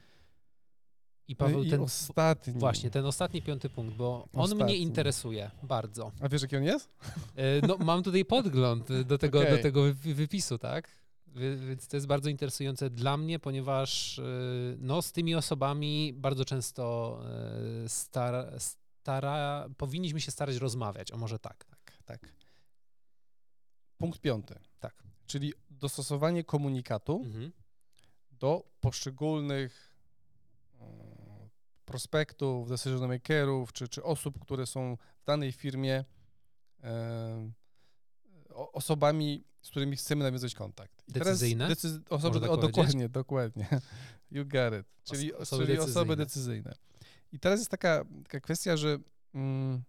I 1.28 1.32
No 1.34 1.38
Paweł, 1.46 1.64
I 1.64 1.70
ten, 1.70 1.82
ostatni. 1.82 2.54
właśnie, 2.54 2.90
ten 2.90 3.06
ostatni 3.06 3.42
piąty 3.42 3.70
punkt, 3.70 3.96
bo 3.96 4.28
on 4.34 4.56
mnie 4.56 4.78
interesuje 4.78 5.52
bardzo. 5.64 6.12
A 6.22 6.30
wiesz, 6.30 6.42
jaki 6.42 6.58
on 6.58 6.64
jest? 6.64 6.90
E, 7.36 7.68
No, 7.68 7.78
mam 7.78 8.04
tutaj 8.04 8.26
podgląd 8.26 8.88
do 9.06 9.18
tego, 9.18 9.40
Okej. 9.40 9.58
do 9.58 9.64
tego 9.64 9.82
wy- 9.94 10.14
wypisu, 10.14 10.58
tak? 10.58 10.88
Więc 11.68 11.88
to 11.88 11.98
jest 11.98 12.08
bardzo 12.08 12.30
interesujące 12.30 12.90
dla 12.90 13.18
mnie, 13.18 13.40
ponieważ 13.40 14.20
e, 14.20 14.24
no, 14.80 15.02
z 15.02 15.12
tymi 15.12 15.36
osobami 15.36 16.14
bardzo 16.14 16.46
często 16.46 17.20
e, 17.86 17.90
stara, 19.10 19.70
powinniśmy 19.78 20.22
się 20.22 20.32
starać 20.32 20.56
rozmawiać, 20.56 21.12
o 21.12 21.18
może 21.18 21.40
tak. 21.40 21.66
Tak, 21.66 21.98
tak. 22.06 22.34
Punkt 23.98 24.20
piąty. 24.22 24.56
Tak. 24.80 25.04
Czyli 25.26 25.54
dostosowanie 25.70 26.44
komunikatu 26.44 27.22
Mhm. 27.26 27.52
do 28.32 28.64
poszczególnych 28.80 29.94
e, 30.82 30.86
prospektów, 31.86 32.70
decision 32.70 33.08
makerów, 33.08 33.74
czy, 33.74 33.88
czy 33.88 34.04
osób, 34.04 34.40
które 34.40 34.66
są 34.66 34.98
w 35.22 35.26
danej 35.26 35.52
firmie 35.52 36.06
e, 36.84 37.52
osobami, 38.74 39.44
z 39.62 39.70
którymi 39.70 39.96
chcemy 39.96 40.24
nawiązać 40.24 40.56
kontakt. 40.56 41.04
I 41.08 41.12
Decyzyjne? 41.12 41.68
Teraz 41.68 41.84
decyz- 41.84 42.02
osoby, 42.10 42.40
tak 42.40 42.50
o, 42.50 42.58
dokładnie, 42.58 43.10
dokładnie. 43.10 43.68
You 44.32 44.46
got 44.46 44.74
it. 44.82 44.88
Czyli, 45.04 45.34
Os- 45.34 45.42
osoby 45.42 45.66
czyli 45.66 45.80
osoby 45.80 46.16
decyzyjne. 46.16 46.74
I 47.32 47.40
teraz 47.40 47.60
jest 47.60 47.72
taka, 47.72 48.06
taka 48.24 48.40
kwestia, 48.40 48.78
że 48.78 48.98
mm, 49.34 49.84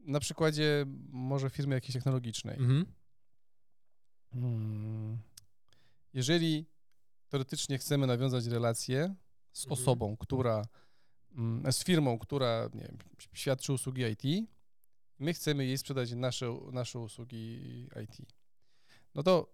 na 0.00 0.20
przykładzie 0.20 0.84
może 1.08 1.50
firmy 1.50 1.74
jakiejś 1.74 1.92
technologicznej, 1.94 2.56
Mhm. 2.58 2.86
Mm. 4.32 5.18
Jeżeli 6.14 6.66
teoretycznie 7.28 7.78
chcemy 7.78 8.06
nawiązać 8.06 8.46
relację 8.46 9.14
z 9.52 9.64
Mhm. 9.64 9.80
osobą, 9.82 10.16
która, 10.16 10.64
mm, 11.32 11.72
z 11.72 11.84
firmą, 11.84 12.18
która 12.18 12.68
nie 12.74 12.80
wiem, 12.82 12.98
świadczy 13.32 13.72
usługi 13.72 14.02
IT, 14.02 14.48
my 15.18 15.34
chcemy 15.34 15.66
jej 15.66 15.78
sprzedać 15.78 16.12
nasze, 16.12 16.58
nasze 16.72 16.98
usługi 16.98 17.60
IT, 18.04 18.26
no 19.14 19.22
to 19.22 19.52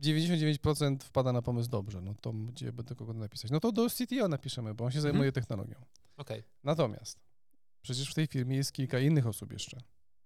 99% 0.00 0.96
wpada 1.04 1.32
na 1.32 1.42
pomysł 1.42 1.70
dobrze, 1.70 2.00
no 2.00 2.14
to 2.20 2.32
gdzie 2.32 2.72
będę 2.72 2.94
kogo 2.94 3.12
napisać? 3.12 3.50
No 3.50 3.60
to 3.60 3.72
do 3.72 3.88
CTO 3.90 4.28
napiszemy, 4.28 4.74
bo 4.74 4.84
on 4.84 4.90
się 4.90 4.98
Mhm. 4.98 5.12
zajmuje 5.12 5.32
technologią. 5.32 5.74
Okej. 6.16 6.42
Natomiast 6.64 7.20
przecież 7.82 8.10
w 8.10 8.14
tej 8.14 8.26
firmie 8.26 8.56
jest 8.56 8.72
kilka 8.72 8.98
innych 8.98 9.26
osób 9.26 9.52
jeszcze. 9.52 9.80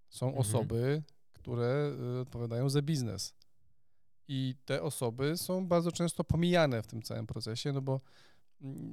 Są 0.08 0.26
Mhm. 0.26 0.40
osoby, 0.40 1.02
które 1.32 1.92
y, 2.16 2.20
odpowiadają 2.20 2.68
za 2.70 2.82
biznes. 2.82 3.34
I 4.28 4.54
te 4.64 4.82
osoby 4.82 5.36
są 5.36 5.66
bardzo 5.66 5.92
często 5.92 6.24
pomijane 6.24 6.82
w 6.82 6.86
tym 6.86 7.02
całym 7.02 7.26
procesie, 7.26 7.72
no 7.72 7.82
bo 7.82 8.00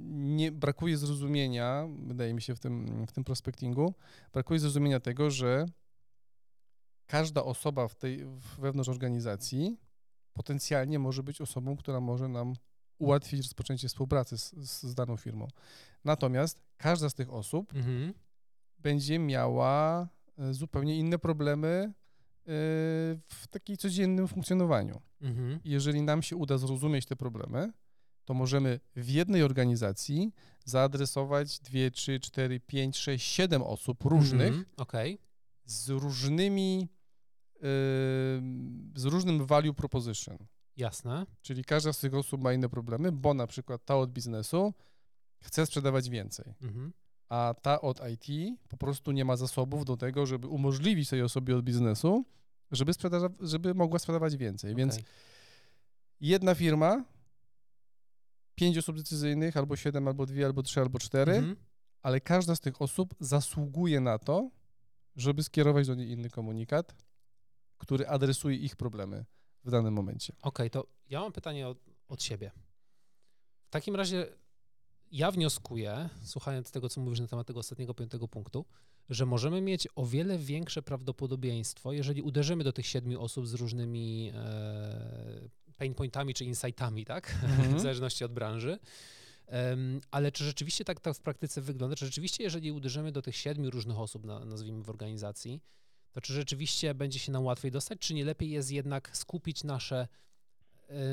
nie 0.07 0.51
brakuje 0.51 0.97
zrozumienia, 0.97 1.87
wydaje 2.07 2.33
mi 2.33 2.41
się, 2.41 2.55
w 2.55 2.59
tym, 2.59 3.05
w 3.07 3.11
tym 3.11 3.23
prospectingu, 3.23 3.93
brakuje 4.33 4.59
zrozumienia 4.59 4.99
tego, 4.99 5.31
że 5.31 5.65
każda 7.07 7.43
osoba 7.43 7.87
w 7.87 7.95
tej, 7.95 8.25
wewnątrz 8.59 8.89
organizacji 8.89 9.77
potencjalnie 10.35 10.99
może 10.99 11.23
być 11.23 11.41
osobą, 11.41 11.77
która 11.77 11.99
może 11.99 12.27
nam 12.27 12.53
ułatwić 12.97 13.41
rozpoczęcie 13.41 13.87
współpracy 13.87 14.37
z, 14.37 14.53
z 14.83 14.95
daną 14.95 15.17
firmą. 15.17 15.47
Natomiast 16.03 16.59
każda 16.77 17.09
z 17.09 17.13
tych 17.13 17.33
osób 17.33 17.75
mhm. 17.75 18.13
będzie 18.79 19.19
miała 19.19 20.07
e, 20.37 20.53
zupełnie 20.53 20.99
inne 20.99 21.19
problemy 21.19 21.67
e, 21.67 21.93
w 23.27 23.47
takim 23.49 23.77
codziennym 23.77 24.27
funkcjonowaniu. 24.27 25.01
Mhm. 25.21 25.59
Jeżeli 25.65 26.01
nam 26.01 26.21
się 26.21 26.35
uda 26.35 26.57
zrozumieć 26.57 27.05
te 27.05 27.15
problemy, 27.15 27.71
to 28.25 28.33
możemy 28.33 28.79
w 28.95 29.09
jednej 29.09 29.43
organizacji 29.43 30.31
zaadresować 30.65 31.59
dwie, 31.59 31.91
trzy, 31.91 32.19
cztery, 32.19 32.59
pięć, 32.59 32.97
sześć, 32.97 33.27
siedem 33.31 33.63
osób 33.63 34.03
różnych 34.03 34.53
mm, 34.53 34.65
okay. 34.77 35.17
z 35.65 35.89
różnymi, 35.89 36.89
z 38.95 39.05
różnym 39.05 39.45
value 39.45 39.73
proposition. 39.73 40.37
Jasne. 40.77 41.25
Czyli 41.41 41.63
każda 41.63 41.93
z 41.93 41.99
tych 41.99 42.13
osób 42.13 42.43
ma 42.43 42.53
inne 42.53 42.69
problemy, 42.69 43.11
bo 43.11 43.33
na 43.33 43.47
przykład 43.47 43.85
ta 43.85 43.97
od 43.97 44.11
biznesu 44.11 44.73
chce 45.41 45.65
sprzedawać 45.65 46.09
więcej, 46.09 46.53
-hmm. 46.61 46.91
a 47.29 47.55
ta 47.61 47.81
od 47.81 48.01
IT 48.09 48.57
po 48.69 48.77
prostu 48.77 49.11
nie 49.11 49.25
ma 49.25 49.35
zasobów 49.35 49.85
do 49.85 49.97
tego, 49.97 50.25
żeby 50.25 50.47
umożliwić 50.47 51.09
tej 51.09 51.21
osobie 51.21 51.55
od 51.55 51.65
biznesu, 51.65 52.25
żeby, 52.71 52.91
sprzeda- 52.91 53.47
żeby 53.47 53.73
mogła 53.73 53.99
sprzedawać 53.99 54.37
więcej. 54.37 54.71
Okay. 54.71 54.77
Więc 54.77 54.99
jedna 56.21 56.55
firma 56.55 57.05
pięć 58.55 58.77
osób 58.77 58.97
decyzyjnych, 58.97 59.57
albo 59.57 59.75
siedem, 59.75 60.07
albo 60.07 60.25
dwie, 60.25 60.45
albo 60.45 60.63
trzy, 60.63 60.81
albo 60.81 60.99
cztery, 60.99 61.33
mhm. 61.33 61.55
ale 62.01 62.21
każda 62.21 62.55
z 62.55 62.59
tych 62.59 62.81
osób 62.81 63.15
zasługuje 63.19 63.99
na 63.99 64.19
to, 64.19 64.51
żeby 65.15 65.43
skierować 65.43 65.87
do 65.87 65.95
niej 65.95 66.11
inny 66.11 66.29
komunikat, 66.29 66.95
który 67.85 68.07
adresuje 68.07 68.57
ich 68.57 68.75
problemy 68.75 69.25
w 69.63 69.71
danym 69.71 69.93
momencie. 69.93 70.33
Okej, 70.33 70.47
okay, 70.49 70.69
to 70.69 70.87
ja 71.09 71.21
mam 71.21 71.31
pytanie 71.31 71.67
od, 71.67 71.77
od 72.07 72.23
siebie. 72.23 72.51
W 73.67 73.69
takim 73.69 73.95
razie 73.95 74.27
ja 75.11 75.31
wnioskuję, 75.31 76.09
słuchając 76.23 76.71
tego, 76.71 76.89
co 76.89 77.01
mówisz 77.01 77.19
na 77.19 77.27
temat 77.27 77.47
tego 77.47 77.59
ostatniego 77.59 77.93
piątego 77.93 78.27
punktu, 78.27 78.65
że 79.09 79.25
możemy 79.25 79.61
mieć 79.61 79.87
o 79.95 80.05
wiele 80.05 80.37
większe 80.37 80.81
prawdopodobieństwo, 80.81 81.93
jeżeli 81.93 82.21
uderzymy 82.21 82.63
do 82.63 82.73
tych 82.73 82.87
siedmiu 82.87 83.21
osób 83.21 83.47
z 83.47 83.53
różnymi 83.53 84.31
e, 84.35 85.49
pain 85.77 85.93
pointami 85.93 86.33
czy 86.33 86.45
insightami, 86.45 87.05
tak? 87.05 87.39
Mhm. 87.43 87.75
w 87.77 87.81
zależności 87.81 88.23
od 88.23 88.33
branży. 88.33 88.79
Um, 89.47 90.01
ale 90.11 90.31
czy 90.31 90.43
rzeczywiście 90.43 90.85
tak, 90.85 90.99
tak 90.99 91.15
w 91.15 91.19
praktyce 91.19 91.61
wygląda? 91.61 91.95
Czy 91.95 92.05
rzeczywiście, 92.05 92.43
jeżeli 92.43 92.71
uderzymy 92.71 93.11
do 93.11 93.21
tych 93.21 93.35
siedmiu 93.35 93.71
różnych 93.71 93.99
osób, 93.99 94.25
na, 94.25 94.45
nazwijmy 94.45 94.83
w 94.83 94.89
organizacji, 94.89 95.61
to 96.15 96.21
czy 96.21 96.33
rzeczywiście 96.33 96.93
będzie 96.93 97.19
się 97.19 97.31
nam 97.31 97.45
łatwiej 97.45 97.71
dostać, 97.71 97.99
czy 97.99 98.13
nie 98.13 98.25
lepiej 98.25 98.49
jest 98.49 98.71
jednak 98.71 99.17
skupić 99.17 99.63
nasze, 99.63 100.07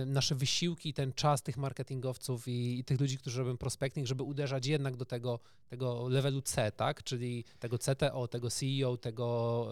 y, 0.02 0.06
nasze 0.06 0.34
wysiłki, 0.34 0.94
ten 0.94 1.12
czas 1.12 1.42
tych 1.42 1.56
marketingowców 1.56 2.48
i, 2.48 2.78
i, 2.78 2.84
tych 2.84 3.00
ludzi, 3.00 3.18
którzy 3.18 3.38
robią 3.38 3.56
prospecting, 3.56 4.06
żeby 4.06 4.22
uderzać 4.22 4.66
jednak 4.66 4.96
do 4.96 5.04
tego, 5.04 5.40
tego 5.68 6.08
levelu 6.08 6.42
C, 6.42 6.72
tak? 6.72 7.02
Czyli 7.02 7.44
tego 7.58 7.78
CTO, 7.78 8.28
tego 8.28 8.50
CEO, 8.50 8.96
tego 8.96 9.68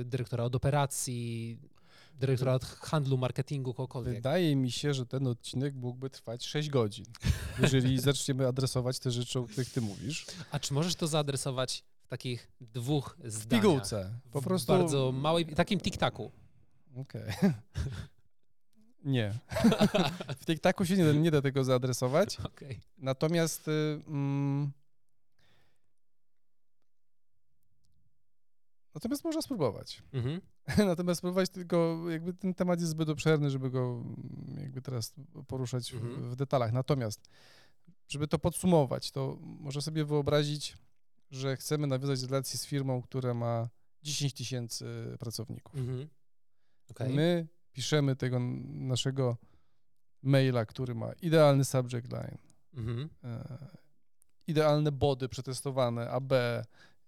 y, 0.00 0.04
dyrektora 0.04 0.44
od 0.44 0.54
operacji, 0.54 1.58
dyrektorat 2.14 2.64
handlu, 2.64 3.18
marketingu, 3.18 3.74
kogokolwiek. 3.74 4.14
Wydaje 4.14 4.56
mi 4.56 4.70
się, 4.70 4.94
że 4.94 5.06
ten 5.06 5.26
odcinek 5.26 5.74
mógłby 5.74 6.10
trwać 6.10 6.46
6 6.46 6.70
godzin, 6.70 7.06
jeżeli 7.58 7.98
zaczniemy 8.10 8.46
adresować 8.46 8.98
te 8.98 9.10
rzeczy, 9.10 9.38
o 9.38 9.44
których 9.44 9.70
ty 9.70 9.80
mówisz. 9.80 10.26
A 10.50 10.58
czy 10.58 10.74
możesz 10.74 10.94
to 10.94 11.06
zaadresować 11.06 11.84
takich 12.10 12.52
dwóch 12.60 13.16
zdaniach? 13.24 13.44
W 13.44 13.48
pigułce. 13.48 14.20
Po 14.30 14.42
prostu... 14.42 14.72
bardzo 14.72 15.12
małej, 15.12 15.46
takim 15.46 15.80
tik-taku. 15.80 16.30
Okej. 16.96 17.22
Okay. 17.22 17.52
Nie. 19.04 19.38
w 20.38 20.44
tik-taku 20.44 20.84
się 20.86 20.96
nie, 20.96 21.14
nie 21.14 21.30
da 21.30 21.42
tego 21.42 21.64
zaadresować. 21.64 22.38
Okay. 22.44 22.80
Natomiast... 22.98 23.68
Y, 23.68 24.02
mm, 24.06 24.72
Natomiast 28.94 29.24
można 29.24 29.42
spróbować. 29.42 30.02
Mhm. 30.12 30.40
Natomiast 30.90 31.18
spróbować 31.18 31.50
tylko, 31.50 32.04
jakby 32.10 32.34
ten 32.34 32.54
temat 32.54 32.80
jest 32.80 32.90
zbyt 32.90 33.08
obszerny, 33.08 33.50
żeby 33.50 33.70
go 33.70 34.02
mm, 34.04 34.62
jakby 34.62 34.82
teraz 34.82 35.14
poruszać 35.46 35.92
mhm. 35.94 36.14
w, 36.14 36.32
w 36.32 36.36
detalach. 36.36 36.72
Natomiast, 36.72 37.30
żeby 38.08 38.28
to 38.28 38.38
podsumować, 38.38 39.10
to 39.10 39.38
można 39.40 39.80
sobie 39.80 40.04
wyobrazić, 40.04 40.76
że 41.30 41.56
chcemy 41.56 41.86
nawiązać 41.86 42.22
relację 42.22 42.58
z 42.58 42.66
firmą, 42.66 43.02
która 43.02 43.34
ma 43.34 43.68
10 44.02 44.34
tysięcy 44.34 45.16
pracowników. 45.18 45.76
Mhm. 45.76 46.08
Okay. 46.90 47.08
My 47.08 47.48
piszemy 47.72 48.16
tego 48.16 48.40
naszego 48.64 49.36
maila, 50.22 50.66
który 50.66 50.94
ma 50.94 51.12
idealny 51.12 51.64
subject 51.64 52.12
line, 52.12 52.38
mhm. 52.74 53.08
e, 53.24 53.66
idealne 54.46 54.92
body 54.92 55.28
przetestowane, 55.28 56.10
AB, 56.10 56.32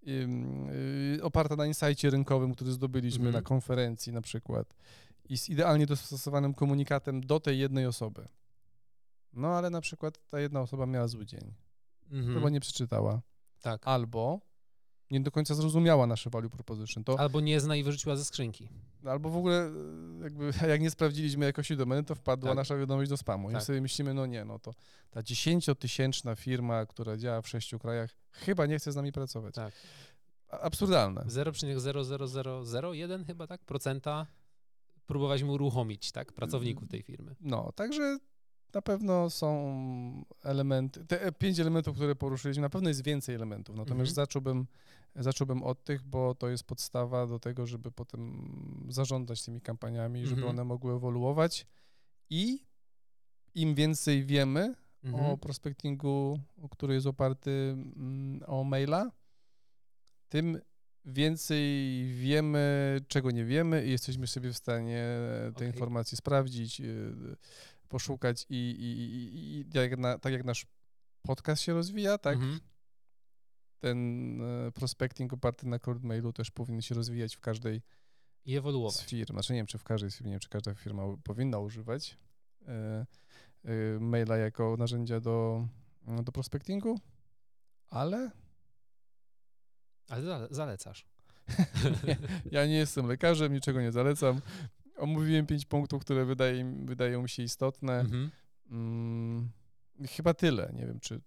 Y, 0.08 1.20
oparta 1.22 1.56
na 1.56 1.66
insightie 1.66 2.10
rynkowym, 2.10 2.54
który 2.54 2.72
zdobyliśmy 2.72 3.26
mhm. 3.26 3.34
na 3.34 3.42
konferencji 3.42 4.12
na 4.12 4.22
przykład 4.22 4.74
i 5.28 5.38
z 5.38 5.48
idealnie 5.48 5.86
dostosowanym 5.86 6.54
komunikatem 6.54 7.20
do 7.20 7.40
tej 7.40 7.58
jednej 7.58 7.86
osoby. 7.86 8.28
No 9.32 9.48
ale 9.48 9.70
na 9.70 9.80
przykład 9.80 10.28
ta 10.28 10.40
jedna 10.40 10.60
osoba 10.60 10.86
miała 10.86 11.08
zły 11.08 11.26
dzień, 11.26 11.54
mhm. 12.10 12.36
albo 12.36 12.48
nie 12.48 12.60
przeczytała, 12.60 13.22
tak. 13.62 13.88
albo 13.88 14.52
nie 15.12 15.20
do 15.20 15.30
końca 15.30 15.54
zrozumiała 15.54 16.06
nasze 16.06 16.30
value 16.30 16.50
proposition. 16.50 17.04
To, 17.04 17.20
albo 17.20 17.40
nie 17.40 17.60
zna 17.60 17.76
i 17.76 17.82
wyrzuciła 17.82 18.16
ze 18.16 18.24
skrzynki. 18.24 18.68
Albo 19.04 19.30
w 19.30 19.36
ogóle 19.36 19.70
e, 20.20 20.22
jakby 20.22 20.52
jak 20.72 20.80
nie 20.80 20.90
sprawdziliśmy 20.90 21.44
jakości 21.44 21.76
domeny, 21.76 22.04
to 22.04 22.14
wpadła 22.14 22.50
tak. 22.50 22.56
nasza 22.56 22.76
wiadomość 22.76 23.10
do 23.10 23.16
spamu. 23.16 23.52
Tak. 23.52 23.62
I 23.62 23.64
sobie 23.64 23.80
myślimy, 23.80 24.14
no 24.14 24.26
nie, 24.26 24.44
no 24.44 24.58
to 24.58 24.74
ta 25.10 25.22
dziesięciotysięczna 25.22 26.34
firma, 26.34 26.86
która 26.86 27.16
działa 27.16 27.42
w 27.42 27.48
sześciu 27.48 27.78
krajach, 27.78 28.10
chyba 28.30 28.66
nie 28.66 28.78
chce 28.78 28.92
z 28.92 28.96
nami 28.96 29.12
pracować. 29.12 29.54
Tak. 29.54 29.74
Absurdalne. 30.48 31.20
0,00001 31.20 33.24
chyba 33.24 33.46
tak 33.46 33.64
procenta 33.64 34.26
próbować 35.06 35.42
mu 35.42 35.52
uruchomić, 35.52 36.12
tak, 36.12 36.32
pracowników 36.32 36.88
tej 36.88 37.02
firmy. 37.02 37.36
No, 37.40 37.72
także 37.72 38.18
na 38.74 38.82
pewno 38.82 39.30
są 39.30 40.24
elementy, 40.42 41.04
te 41.04 41.32
pięć 41.32 41.60
elementów, 41.60 41.96
które 41.96 42.14
poruszyliśmy, 42.14 42.60
na 42.60 42.70
pewno 42.70 42.88
jest 42.88 43.04
więcej 43.04 43.34
elementów, 43.34 43.76
natomiast 43.76 44.10
mhm. 44.10 44.14
zacząłbym, 44.14 44.66
zacząłbym 45.16 45.62
od 45.62 45.84
tych, 45.84 46.02
bo 46.02 46.34
to 46.34 46.48
jest 46.48 46.64
podstawa 46.64 47.26
do 47.26 47.38
tego, 47.38 47.66
żeby 47.66 47.90
potem 47.90 48.46
zarządzać 48.88 49.44
tymi 49.44 49.60
kampaniami, 49.60 50.26
żeby 50.26 50.40
mhm. 50.40 50.50
one 50.50 50.64
mogły 50.64 50.94
ewoluować 50.94 51.66
i 52.30 52.58
im 53.54 53.74
więcej 53.74 54.24
wiemy 54.24 54.74
mhm. 55.04 55.24
o 55.24 55.38
prospectingu, 55.38 56.38
który 56.70 56.94
jest 56.94 57.06
oparty 57.06 57.50
mm, 57.50 58.42
o 58.46 58.64
maila, 58.64 59.10
tym 60.28 60.60
więcej 61.04 62.04
wiemy, 62.14 63.00
czego 63.08 63.30
nie 63.30 63.44
wiemy 63.44 63.86
i 63.86 63.90
jesteśmy 63.90 64.26
sobie 64.26 64.52
w 64.52 64.56
stanie 64.56 65.04
te 65.42 65.56
okay. 65.56 65.66
informacje 65.66 66.18
sprawdzić, 66.18 66.80
y, 66.80 67.36
poszukać 67.92 68.46
i, 68.48 68.54
i, 68.54 68.86
i, 69.16 69.60
i 69.60 69.78
jak 69.78 69.98
na, 69.98 70.18
tak 70.18 70.32
jak 70.32 70.44
nasz 70.44 70.66
podcast 71.22 71.62
się 71.62 71.74
rozwija, 71.74 72.18
tak 72.18 72.34
mhm. 72.34 72.60
ten 73.78 74.40
e, 74.42 74.72
prospecting 74.72 75.32
oparty 75.32 75.66
na 75.66 75.78
cold 75.78 76.02
mailu 76.02 76.32
też 76.32 76.50
powinien 76.50 76.82
się 76.82 76.94
rozwijać 76.94 77.36
w 77.36 77.40
każdej 77.40 77.82
i 78.44 78.56
ewoluować. 78.56 78.96
z 78.96 79.04
firm. 79.06 79.34
Znaczy 79.34 79.52
nie 79.52 79.58
wiem, 79.58 79.66
czy 79.66 79.78
w 79.78 79.84
każdej 79.84 80.10
nie 80.24 80.30
wiem, 80.30 80.40
czy 80.40 80.48
każda 80.48 80.74
firma 80.74 81.02
powinna 81.24 81.58
używać 81.58 82.18
e, 82.68 83.06
e, 83.64 84.00
maila 84.00 84.36
jako 84.36 84.76
narzędzia 84.78 85.20
do, 85.20 85.66
do 86.22 86.32
prospectingu, 86.32 87.00
ale... 87.88 88.30
Ale 90.08 90.48
zalecasz. 90.50 91.06
ja 92.52 92.66
nie 92.66 92.76
jestem 92.76 93.06
lekarzem, 93.06 93.52
niczego 93.52 93.80
nie 93.80 93.92
zalecam 93.92 94.40
omówiłem 95.02 95.46
pięć 95.46 95.64
punktów, 95.64 96.02
które 96.02 96.24
wydaje, 96.24 96.74
wydają 96.84 97.22
mi 97.22 97.28
się 97.28 97.42
istotne. 97.42 98.00
Mhm. 98.00 98.30
Mm, 98.70 99.50
chyba 100.08 100.34
tyle. 100.34 100.72
Nie 100.74 100.86
wiem, 100.86 101.00
czy 101.00 101.20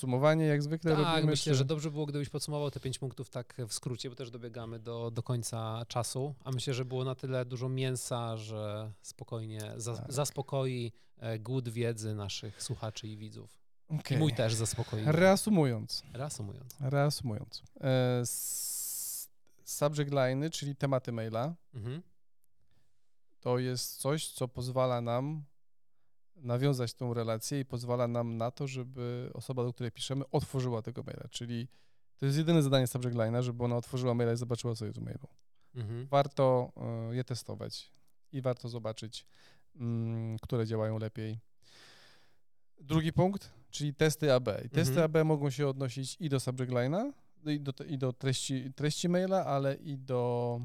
podsumowanie 0.00 0.46
jak 0.46 0.62
zwykle 0.62 0.96
tak, 0.96 1.04
robimy. 1.04 1.30
myślę, 1.30 1.52
czy... 1.52 1.58
że 1.58 1.64
dobrze 1.64 1.90
było, 1.90 2.06
gdybyś 2.06 2.28
podsumował 2.28 2.70
te 2.70 2.80
pięć 2.80 2.98
punktów 2.98 3.30
tak 3.30 3.56
w 3.68 3.72
skrócie, 3.72 4.10
bo 4.10 4.16
też 4.16 4.30
dobiegamy 4.30 4.78
do, 4.78 5.10
do 5.10 5.22
końca 5.22 5.84
czasu, 5.88 6.34
a 6.44 6.50
myślę, 6.50 6.74
że 6.74 6.84
było 6.84 7.04
na 7.04 7.14
tyle 7.14 7.44
dużo 7.44 7.68
mięsa, 7.68 8.36
że 8.36 8.92
spokojnie 9.02 9.60
za, 9.76 9.96
tak. 9.96 10.12
zaspokoi 10.12 10.92
e, 11.18 11.38
głód 11.38 11.68
wiedzy 11.68 12.14
naszych 12.14 12.62
słuchaczy 12.62 13.08
i 13.08 13.16
widzów. 13.16 13.60
Okay. 13.88 14.16
I 14.16 14.20
mój 14.20 14.34
też 14.34 14.54
zaspokoi. 14.54 15.02
Reasumując. 15.06 16.02
Reasumując. 16.12 16.76
Reasumując. 16.80 17.62
E, 17.80 18.22
subject 19.64 20.12
line, 20.12 20.50
czyli 20.50 20.76
tematy 20.76 21.12
maila. 21.12 21.54
Mhm 21.74 22.02
to 23.40 23.58
jest 23.58 23.96
coś, 23.96 24.28
co 24.28 24.48
pozwala 24.48 25.00
nam 25.00 25.44
nawiązać 26.36 26.94
tą 26.94 27.14
relację 27.14 27.60
i 27.60 27.64
pozwala 27.64 28.08
nam 28.08 28.36
na 28.36 28.50
to, 28.50 28.66
żeby 28.66 29.30
osoba, 29.34 29.64
do 29.64 29.72
której 29.72 29.92
piszemy, 29.92 30.24
otworzyła 30.30 30.82
tego 30.82 31.02
maila. 31.02 31.28
Czyli 31.30 31.68
to 32.16 32.26
jest 32.26 32.38
jedyne 32.38 32.62
zadanie 32.62 32.86
subject 32.86 33.16
line'a, 33.16 33.42
żeby 33.42 33.64
ona 33.64 33.76
otworzyła 33.76 34.14
maila 34.14 34.32
i 34.32 34.36
zobaczyła, 34.36 34.74
co 34.74 34.84
jest 34.84 34.98
w 34.98 35.02
mailu. 35.02 35.28
mhm. 35.74 36.06
warto 36.06 36.72
e, 37.10 37.16
je 37.16 37.24
testować 37.24 37.90
i 38.32 38.42
warto 38.42 38.68
zobaczyć, 38.68 39.26
mm, 39.76 40.38
które 40.38 40.66
działają 40.66 40.98
lepiej. 40.98 41.38
Drugi 42.80 43.12
punkt, 43.12 43.50
czyli 43.70 43.94
testy 43.94 44.32
AB. 44.32 44.48
I 44.64 44.70
testy 44.70 45.02
mhm. 45.02 45.04
AB 45.04 45.26
mogą 45.26 45.50
się 45.50 45.68
odnosić 45.68 46.16
i 46.20 46.28
do 46.28 46.40
subject 46.40 46.72
line'a, 46.72 47.12
i 47.46 47.60
do, 47.60 47.72
i 47.84 47.98
do 47.98 48.12
treści, 48.12 48.72
treści 48.72 49.08
maila, 49.08 49.46
ale 49.46 49.74
i 49.74 49.98
do 49.98 50.60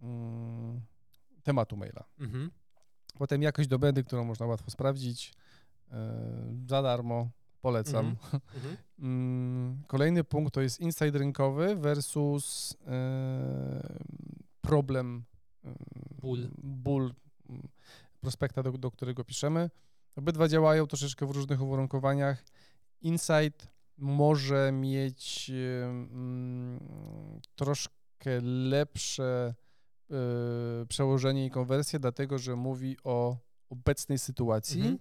mm, 0.00 0.80
tematu 1.42 1.76
maila. 1.76 2.04
Mhm. 2.18 2.50
Potem 3.18 3.42
jakość 3.42 3.68
dobędy, 3.68 4.04
którą 4.04 4.24
można 4.24 4.46
łatwo 4.46 4.70
sprawdzić 4.70 5.34
yy, 5.90 5.96
za 6.68 6.82
darmo, 6.82 7.30
polecam. 7.60 8.06
Mhm. 8.06 8.40
mhm. 8.56 8.76
Mm, 8.98 9.82
kolejny 9.86 10.24
punkt 10.24 10.54
to 10.54 10.60
jest 10.60 10.80
insight 10.80 11.14
rynkowy 11.14 11.76
versus 11.76 12.76
yy, 12.80 12.88
problem, 14.60 15.24
yy, 15.64 15.72
ból, 16.22 16.48
ból 16.62 17.14
prospekta, 18.20 18.62
do, 18.62 18.72
do 18.72 18.90
którego 18.90 19.24
piszemy. 19.24 19.70
Obydwa 20.16 20.48
działają 20.48 20.86
troszeczkę 20.86 21.26
w 21.26 21.30
różnych 21.30 21.62
uwarunkowaniach. 21.62 22.44
Insight 23.00 23.68
może 23.98 24.72
mieć 24.72 25.50
mm, 25.84 26.80
troszkę 27.56 28.40
lepsze 28.42 29.54
przełożenie 30.88 31.46
i 31.46 31.50
konwersję, 31.50 31.98
dlatego 31.98 32.38
że 32.38 32.56
mówi 32.56 32.96
o 33.04 33.36
obecnej 33.70 34.18
sytuacji 34.18 34.80
mhm. 34.80 34.98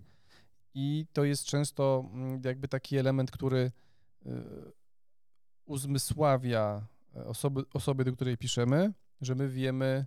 i 0.74 1.06
to 1.14 1.24
jest 1.24 1.44
często 1.44 2.10
mm, 2.14 2.42
jakby 2.46 2.68
taki 2.68 2.98
element, 2.98 3.32
który 3.32 3.72
y, 4.26 4.32
uzmysławia 5.66 6.88
osoby, 7.26 7.64
osoby, 7.74 8.06
do 8.06 8.14
której 8.14 8.38
piszemy, 8.38 8.94
że 9.22 9.36
my 9.36 9.50
wiemy, 9.50 10.06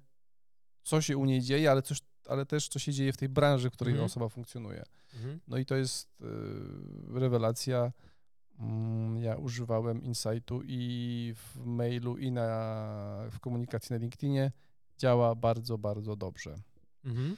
co 0.82 1.00
się 1.00 1.16
u 1.16 1.24
niej 1.24 1.40
dzieje, 1.40 1.70
ale, 1.70 1.82
coś, 1.82 1.98
ale 2.28 2.46
też 2.46 2.68
co 2.68 2.78
się 2.78 2.92
dzieje 2.92 3.12
w 3.12 3.16
tej 3.16 3.28
branży, 3.28 3.70
w 3.70 3.72
której 3.72 3.92
mhm. 3.92 4.06
osoba 4.06 4.28
funkcjonuje. 4.28 4.82
Mhm. 5.14 5.40
No 5.48 5.58
i 5.58 5.66
to 5.66 5.76
jest 5.76 6.08
y, 6.20 6.24
rewelacja 7.20 7.92
Mm, 8.60 9.18
ja 9.18 9.36
używałem 9.36 10.02
Insightu 10.02 10.62
i 10.64 11.34
w 11.36 11.66
mailu, 11.66 12.18
i 12.18 12.30
na, 12.30 13.26
w 13.30 13.40
komunikacji 13.40 13.92
na 13.92 13.98
LinkedInie. 13.98 14.52
Działa 14.98 15.34
bardzo, 15.34 15.78
bardzo 15.78 16.16
dobrze. 16.16 16.54
Mhm. 17.04 17.36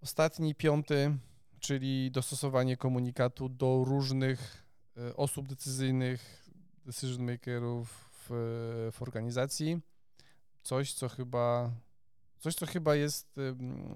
Ostatni, 0.00 0.54
piąty, 0.54 1.16
czyli 1.60 2.10
dostosowanie 2.10 2.76
komunikatu 2.76 3.48
do 3.48 3.84
różnych 3.86 4.66
e, 4.96 5.16
osób 5.16 5.48
decyzyjnych, 5.48 6.50
decision 6.86 7.32
makerów 7.32 8.10
w, 8.12 8.90
w 8.92 9.02
organizacji. 9.02 9.80
Coś, 10.62 10.92
co 10.92 11.08
chyba 11.08 11.72
coś, 12.40 12.54
co 12.54 12.66
chyba 12.66 12.94
jest 12.94 13.36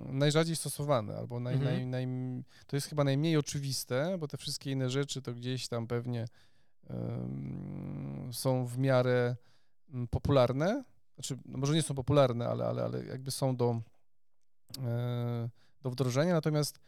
najrzadziej 0.06 0.56
stosowane, 0.56 1.16
albo 1.16 1.40
naj, 1.40 1.54
mhm. 1.54 1.90
naj, 1.90 2.06
naj, 2.06 2.44
to 2.66 2.76
jest 2.76 2.88
chyba 2.88 3.04
najmniej 3.04 3.36
oczywiste, 3.36 4.18
bo 4.18 4.28
te 4.28 4.36
wszystkie 4.36 4.70
inne 4.70 4.90
rzeczy 4.90 5.22
to 5.22 5.34
gdzieś 5.34 5.68
tam 5.68 5.86
pewnie 5.86 6.24
um, 6.90 8.30
są 8.32 8.66
w 8.66 8.78
miarę 8.78 9.36
popularne. 10.10 10.84
Znaczy, 11.14 11.38
no 11.44 11.58
może 11.58 11.74
nie 11.74 11.82
są 11.82 11.94
popularne, 11.94 12.48
ale, 12.48 12.64
ale, 12.64 12.84
ale 12.84 13.04
jakby 13.04 13.30
są 13.30 13.56
do, 13.56 13.80
e, 14.78 15.48
do 15.82 15.90
wdrożenia, 15.90 16.32
natomiast 16.32 16.80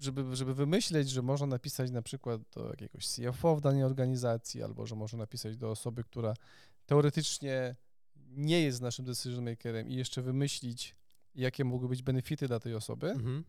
żeby, 0.00 0.36
żeby 0.36 0.54
wymyśleć, 0.54 1.10
że 1.10 1.22
można 1.22 1.46
napisać 1.46 1.90
na 1.90 2.02
przykład 2.02 2.40
do 2.54 2.70
jakiegoś 2.70 3.06
CFO 3.08 3.56
w 3.56 3.60
danej 3.60 3.84
organizacji, 3.84 4.62
albo 4.62 4.86
że 4.86 4.96
można 4.96 5.18
napisać 5.18 5.56
do 5.56 5.70
osoby, 5.70 6.04
która 6.04 6.34
teoretycznie 6.86 7.76
nie 8.30 8.60
jest 8.62 8.80
naszym 8.80 9.04
decision 9.04 9.44
makerem 9.44 9.88
i 9.88 9.94
jeszcze 9.94 10.22
wymyślić, 10.22 10.96
jakie 11.34 11.64
mogły 11.64 11.88
być 11.88 12.02
benefity 12.02 12.48
dla 12.48 12.60
tej 12.60 12.74
osoby, 12.74 13.10
mhm. 13.10 13.44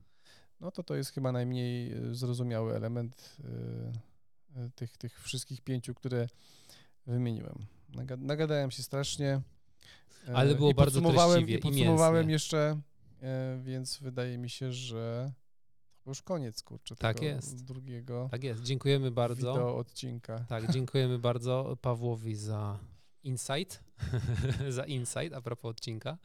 no 0.59 0.71
to 0.71 0.83
to 0.83 0.95
jest 0.95 1.11
chyba 1.11 1.31
najmniej 1.31 1.91
e, 1.91 2.15
zrozumiały 2.15 2.75
element 2.75 3.37
e, 4.55 4.69
tych, 4.75 4.97
tych 4.97 5.21
wszystkich 5.21 5.61
pięciu, 5.61 5.93
które 5.93 6.27
wymieniłem. 7.07 7.65
Nagadałem 8.17 8.71
się 8.71 8.83
strasznie. 8.83 9.41
Ale 10.33 10.55
było 10.55 10.71
I 10.71 10.73
bardzo 10.73 11.01
podsumowałem, 11.01 11.49
i 11.49 11.57
podsumowałem 11.57 12.29
jeszcze, 12.29 12.81
więc 13.63 13.97
wydaje 13.97 14.37
mi 14.37 14.49
się, 14.49 14.71
że 14.71 15.31
już 16.05 16.21
koniec, 16.21 16.63
kurczę, 16.63 16.95
tak 16.95 17.21
jest. 17.21 17.65
drugiego. 17.65 18.27
Tak 18.31 18.43
jest. 18.43 18.61
Dziękujemy 18.61 19.11
bardzo. 19.11 19.53
Wideo 19.53 19.77
odcinka. 19.77 20.45
Tak, 20.49 20.71
dziękujemy 20.71 21.19
bardzo 21.19 21.77
Pawłowi 21.81 22.35
za 22.35 22.79
insight, 23.23 23.83
za 24.69 24.85
insight 24.85 25.33
a 25.33 25.41
propos 25.41 25.69
odcinka 25.69 26.17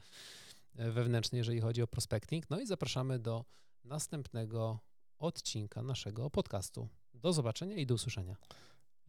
e, 0.77 0.91
wewnętrznie, 0.91 1.39
jeżeli 1.39 1.61
chodzi 1.61 1.83
o 1.83 1.87
prospecting. 1.87 2.51
No 2.51 2.61
i 2.61 2.67
zapraszamy 2.67 3.19
do 3.19 3.45
następnego 3.85 4.79
odcinka 5.19 5.83
naszego 5.83 6.31
podcastu. 6.31 6.89
Do 7.15 7.33
zobaczenia 7.33 7.77
i 7.77 7.87
do 7.87 7.95
usłyszenia. 7.95 8.37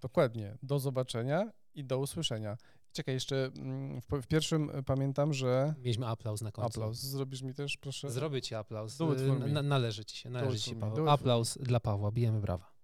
Dokładnie. 0.01 0.57
Do 0.63 0.79
zobaczenia 0.79 1.51
i 1.75 1.83
do 1.83 1.99
usłyszenia. 1.99 2.57
Czekaj, 2.91 3.13
jeszcze 3.13 3.45
mm, 3.45 4.01
w, 4.01 4.05
w, 4.21 4.27
pierwszym 4.27 4.69
e, 4.69 4.83
pamiętam, 4.83 5.33
że... 5.33 5.73
Mieliśmy 5.77 6.07
aplauz 6.07 6.41
na 6.41 6.51
końcu. 6.51 6.67
Aplauz. 6.67 6.97
Zrobisz 6.97 7.41
mi 7.41 7.53
też, 7.53 7.77
proszę? 7.77 8.11
Zrobię 8.11 8.41
ci 8.41 8.55
aplauz. 8.55 8.99
Na, 9.47 9.61
należy 9.61 10.05
ci 10.05 10.17
się, 10.17 10.29
należy 10.29 10.59
ci 10.59 10.69
się, 10.69 10.79
Paweł. 10.79 11.09
Aplauz 11.09 11.57
dla 11.57 11.79
Pawła. 11.79 12.11
Bijemy 12.11 12.41
brawa. 12.41 12.77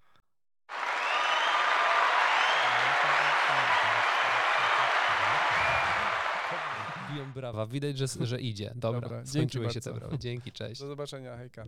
biją 7.13 7.33
brawa. 7.33 7.67
Widać, 7.67 7.97
że, 7.97 8.07
że 8.21 8.41
idzie. 8.41 8.73
Dobra, 8.75 9.01
Dobra 9.01 9.25
skończyły 9.25 9.69
się 9.69 9.81
te 9.81 9.93
brawa. 9.93 10.17
Dzięki, 10.17 10.51
cześć. 10.51 10.81
Do 10.81 10.87
zobaczenia, 10.87 11.37
hejka. 11.37 11.67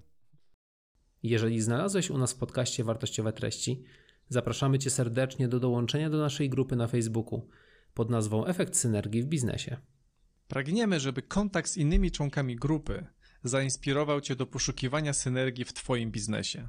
Jeżeli 1.23 1.61
znalazłeś 1.61 2.09
u 2.09 2.17
nas 2.17 2.33
w 2.33 2.37
podcaście 2.37 2.83
wartościowe 2.83 3.33
treści, 3.33 3.83
zapraszamy 4.29 4.79
Cię 4.79 4.89
serdecznie 4.89 5.47
do 5.47 5.59
dołączenia 5.59 6.09
do 6.09 6.17
naszej 6.17 6.49
grupy 6.49 6.75
na 6.75 6.87
Facebooku 6.87 7.47
pod 7.93 8.09
nazwą 8.09 8.45
Efekt 8.45 8.75
Synergii 8.75 9.23
w 9.23 9.25
Biznesie. 9.25 9.77
Pragniemy, 10.47 10.99
żeby 10.99 11.21
kontakt 11.21 11.69
z 11.69 11.77
innymi 11.77 12.11
członkami 12.11 12.55
grupy 12.55 13.05
zainspirował 13.43 14.21
Cię 14.21 14.35
do 14.35 14.45
poszukiwania 14.45 15.13
synergii 15.13 15.65
w 15.65 15.73
Twoim 15.73 16.11
biznesie. 16.11 16.67